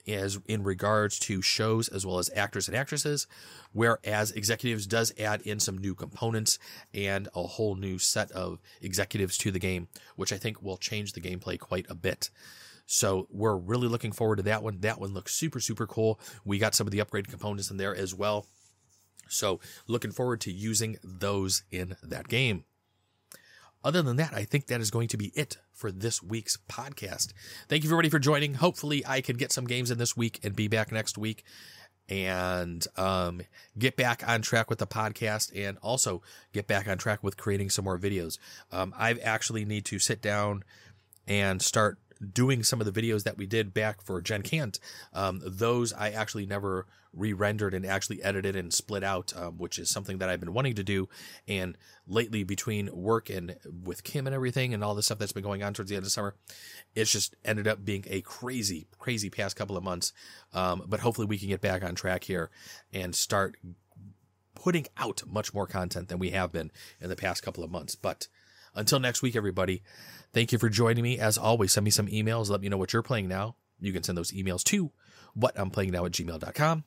as 0.06 0.38
in 0.46 0.62
regards 0.62 1.18
to 1.20 1.40
shows 1.40 1.88
as 1.88 2.04
well 2.04 2.18
as 2.18 2.28
actors 2.36 2.68
and 2.68 2.76
actresses, 2.76 3.26
whereas 3.72 4.30
executives 4.32 4.86
does 4.86 5.10
add 5.18 5.40
in 5.42 5.58
some 5.58 5.78
new 5.78 5.94
components 5.94 6.58
and 6.92 7.28
a 7.34 7.44
whole 7.44 7.76
new 7.76 7.98
set 7.98 8.30
of 8.32 8.60
executives 8.82 9.38
to 9.38 9.50
the 9.50 9.58
game, 9.58 9.88
which 10.16 10.34
I 10.34 10.36
think 10.36 10.60
will 10.60 10.76
change 10.76 11.12
the 11.14 11.20
gameplay 11.20 11.58
quite 11.58 11.86
a 11.88 11.94
bit. 11.94 12.28
So 12.86 13.26
we're 13.30 13.56
really 13.56 13.88
looking 13.88 14.12
forward 14.12 14.36
to 14.36 14.42
that 14.44 14.62
one. 14.62 14.80
That 14.80 15.00
one 15.00 15.14
looks 15.14 15.34
super, 15.34 15.60
super 15.60 15.86
cool. 15.86 16.20
We 16.44 16.58
got 16.58 16.74
some 16.74 16.86
of 16.86 16.90
the 16.90 16.98
upgraded 16.98 17.28
components 17.28 17.70
in 17.70 17.76
there 17.76 17.94
as 17.94 18.14
well. 18.14 18.46
So 19.28 19.60
looking 19.86 20.12
forward 20.12 20.40
to 20.42 20.52
using 20.52 20.98
those 21.02 21.62
in 21.70 21.96
that 22.02 22.28
game. 22.28 22.64
Other 23.84 24.02
than 24.02 24.16
that, 24.16 24.32
I 24.32 24.44
think 24.44 24.66
that 24.66 24.80
is 24.80 24.90
going 24.90 25.08
to 25.08 25.16
be 25.16 25.32
it 25.34 25.56
for 25.72 25.90
this 25.90 26.22
week's 26.22 26.58
podcast. 26.68 27.32
Thank 27.68 27.82
you 27.82 27.88
everybody 27.88 28.10
for 28.10 28.20
joining. 28.20 28.54
Hopefully, 28.54 29.02
I 29.04 29.20
can 29.20 29.36
get 29.36 29.50
some 29.50 29.64
games 29.66 29.90
in 29.90 29.98
this 29.98 30.16
week 30.16 30.38
and 30.44 30.54
be 30.54 30.68
back 30.68 30.92
next 30.92 31.18
week 31.18 31.44
and 32.08 32.86
um, 32.96 33.42
get 33.78 33.96
back 33.96 34.22
on 34.26 34.42
track 34.42 34.70
with 34.70 34.78
the 34.78 34.86
podcast 34.86 35.50
and 35.56 35.78
also 35.82 36.22
get 36.52 36.66
back 36.66 36.86
on 36.86 36.98
track 36.98 37.22
with 37.24 37.36
creating 37.36 37.70
some 37.70 37.84
more 37.84 37.98
videos. 37.98 38.38
Um, 38.70 38.94
I 38.96 39.14
actually 39.14 39.64
need 39.64 39.84
to 39.86 39.98
sit 39.98 40.22
down 40.22 40.62
and 41.26 41.60
start 41.60 41.98
doing 42.32 42.62
some 42.62 42.80
of 42.80 42.92
the 42.92 43.00
videos 43.00 43.24
that 43.24 43.36
we 43.36 43.46
did 43.46 43.74
back 43.74 44.02
for 44.02 44.20
Gen 44.20 44.42
Con, 44.42 44.72
um, 45.12 45.40
those 45.44 45.92
I 45.92 46.10
actually 46.10 46.46
never 46.46 46.86
re-rendered 47.14 47.74
and 47.74 47.84
actually 47.84 48.22
edited 48.22 48.56
and 48.56 48.72
split 48.72 49.04
out, 49.04 49.32
um, 49.36 49.58
which 49.58 49.78
is 49.78 49.90
something 49.90 50.18
that 50.18 50.28
I've 50.28 50.40
been 50.40 50.54
wanting 50.54 50.74
to 50.74 50.82
do. 50.82 51.08
And 51.46 51.76
lately, 52.06 52.42
between 52.42 52.94
work 52.94 53.28
and 53.28 53.56
with 53.84 54.04
Kim 54.04 54.26
and 54.26 54.34
everything, 54.34 54.72
and 54.72 54.82
all 54.82 54.94
the 54.94 55.02
stuff 55.02 55.18
that's 55.18 55.32
been 55.32 55.42
going 55.42 55.62
on 55.62 55.74
towards 55.74 55.90
the 55.90 55.96
end 55.96 56.06
of 56.06 56.12
summer, 56.12 56.34
it's 56.94 57.12
just 57.12 57.34
ended 57.44 57.68
up 57.68 57.84
being 57.84 58.04
a 58.08 58.22
crazy, 58.22 58.86
crazy 58.98 59.28
past 59.28 59.56
couple 59.56 59.76
of 59.76 59.84
months. 59.84 60.12
Um, 60.52 60.84
but 60.86 61.00
hopefully, 61.00 61.26
we 61.26 61.38
can 61.38 61.48
get 61.48 61.60
back 61.60 61.84
on 61.84 61.94
track 61.94 62.24
here 62.24 62.50
and 62.92 63.14
start 63.14 63.56
putting 64.54 64.86
out 64.96 65.22
much 65.26 65.52
more 65.52 65.66
content 65.66 66.08
than 66.08 66.18
we 66.18 66.30
have 66.30 66.52
been 66.52 66.70
in 67.00 67.08
the 67.08 67.16
past 67.16 67.42
couple 67.42 67.64
of 67.64 67.70
months. 67.70 67.94
But 67.94 68.28
until 68.74 69.00
next 69.00 69.22
week, 69.22 69.36
everybody, 69.36 69.82
thank 70.32 70.52
you 70.52 70.58
for 70.58 70.68
joining 70.68 71.02
me. 71.02 71.18
As 71.18 71.38
always, 71.38 71.72
send 71.72 71.84
me 71.84 71.90
some 71.90 72.06
emails. 72.06 72.50
Let 72.50 72.60
me 72.60 72.68
know 72.68 72.78
what 72.78 72.92
you're 72.92 73.02
playing 73.02 73.28
now. 73.28 73.56
You 73.80 73.92
can 73.92 74.02
send 74.02 74.16
those 74.16 74.32
emails 74.32 74.62
to 74.64 74.92
what 75.34 75.58
I'm 75.58 75.70
playing 75.70 75.90
now 75.90 76.04
at 76.04 76.12
gmail.com. 76.12 76.84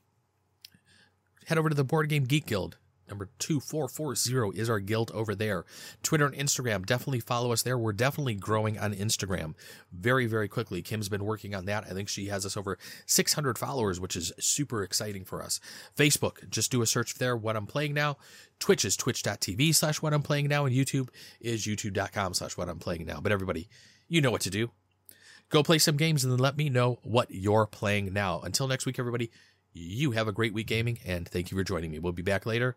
Head 1.46 1.58
over 1.58 1.70
to 1.70 1.76
the 1.76 1.84
Board 1.84 2.10
Game 2.10 2.24
Geek 2.24 2.46
Guild. 2.46 2.78
Number 3.08 3.30
2440 3.40 4.58
is 4.60 4.70
our 4.70 4.80
guild 4.80 5.12
over 5.12 5.36
there. 5.36 5.66
Twitter 6.02 6.26
and 6.26 6.36
Instagram, 6.36 6.86
definitely 6.86 7.20
follow 7.20 7.52
us 7.52 7.62
there. 7.62 7.78
We're 7.78 7.94
definitely 7.94 8.36
growing 8.36 8.80
on 8.80 8.96
Instagram 8.96 9.54
very, 9.92 10.26
very 10.26 10.48
quickly. 10.48 10.82
Kim's 10.82 11.10
been 11.10 11.24
working 11.24 11.54
on 11.54 11.66
that. 11.66 11.86
I 11.86 11.94
think 11.94 12.10
she 12.10 12.28
has 12.28 12.46
us 12.46 12.58
over 12.58 12.80
600 13.06 13.58
followers, 13.58 14.00
which 14.00 14.16
is 14.16 14.34
super 14.40 14.84
exciting 14.84 15.24
for 15.24 15.44
us. 15.44 15.60
Facebook, 15.96 16.50
just 16.50 16.72
do 16.72 16.82
a 16.82 16.88
search 16.88 17.16
there, 17.16 17.38
what 17.38 17.56
I'm 17.56 17.68
playing 17.68 17.94
now. 17.94 18.18
Twitch 18.60 18.86
is 18.86 18.98
twitch.tv 18.98 19.76
slash 19.76 20.02
what 20.02 20.14
I'm 20.14 20.24
playing 20.24 20.48
now. 20.48 20.66
And 20.66 20.76
YouTube 20.76 21.10
is 21.40 21.66
youtube.com 21.66 22.34
slash 22.34 22.58
what 22.58 22.70
I'm 22.70 22.80
playing 22.80 23.06
now. 23.06 23.20
But 23.22 23.32
everybody, 23.32 23.70
you 24.08 24.22
know 24.22 24.32
what 24.32 24.42
to 24.42 24.50
do. 24.50 24.72
Go 25.50 25.62
play 25.62 25.78
some 25.78 25.98
games 25.98 26.24
and 26.24 26.34
then 26.34 26.40
let 26.40 26.58
me 26.58 26.70
know 26.70 26.98
what 27.04 27.30
you're 27.30 27.68
playing 27.68 28.14
now. 28.14 28.42
Until 28.42 28.68
next 28.68 28.88
week, 28.88 28.98
everybody, 28.98 29.30
you 29.74 30.12
have 30.12 30.28
a 30.28 30.32
great 30.32 30.54
week 30.54 30.68
gaming, 30.68 30.98
and 31.06 31.28
thank 31.28 31.52
you 31.52 31.58
for 31.58 31.64
joining 31.64 31.92
me. 31.92 32.00
We'll 32.00 32.14
be 32.14 32.24
back 32.24 32.46
later 32.46 32.76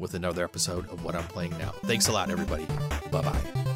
with 0.00 0.14
another 0.14 0.42
episode 0.42 0.88
of 0.90 1.04
What 1.04 1.14
I'm 1.14 1.24
Playing 1.24 1.56
Now. 1.58 1.72
Thanks 1.84 2.08
a 2.08 2.12
lot, 2.12 2.30
everybody. 2.30 2.66
Bye 3.10 3.22
bye. 3.22 3.69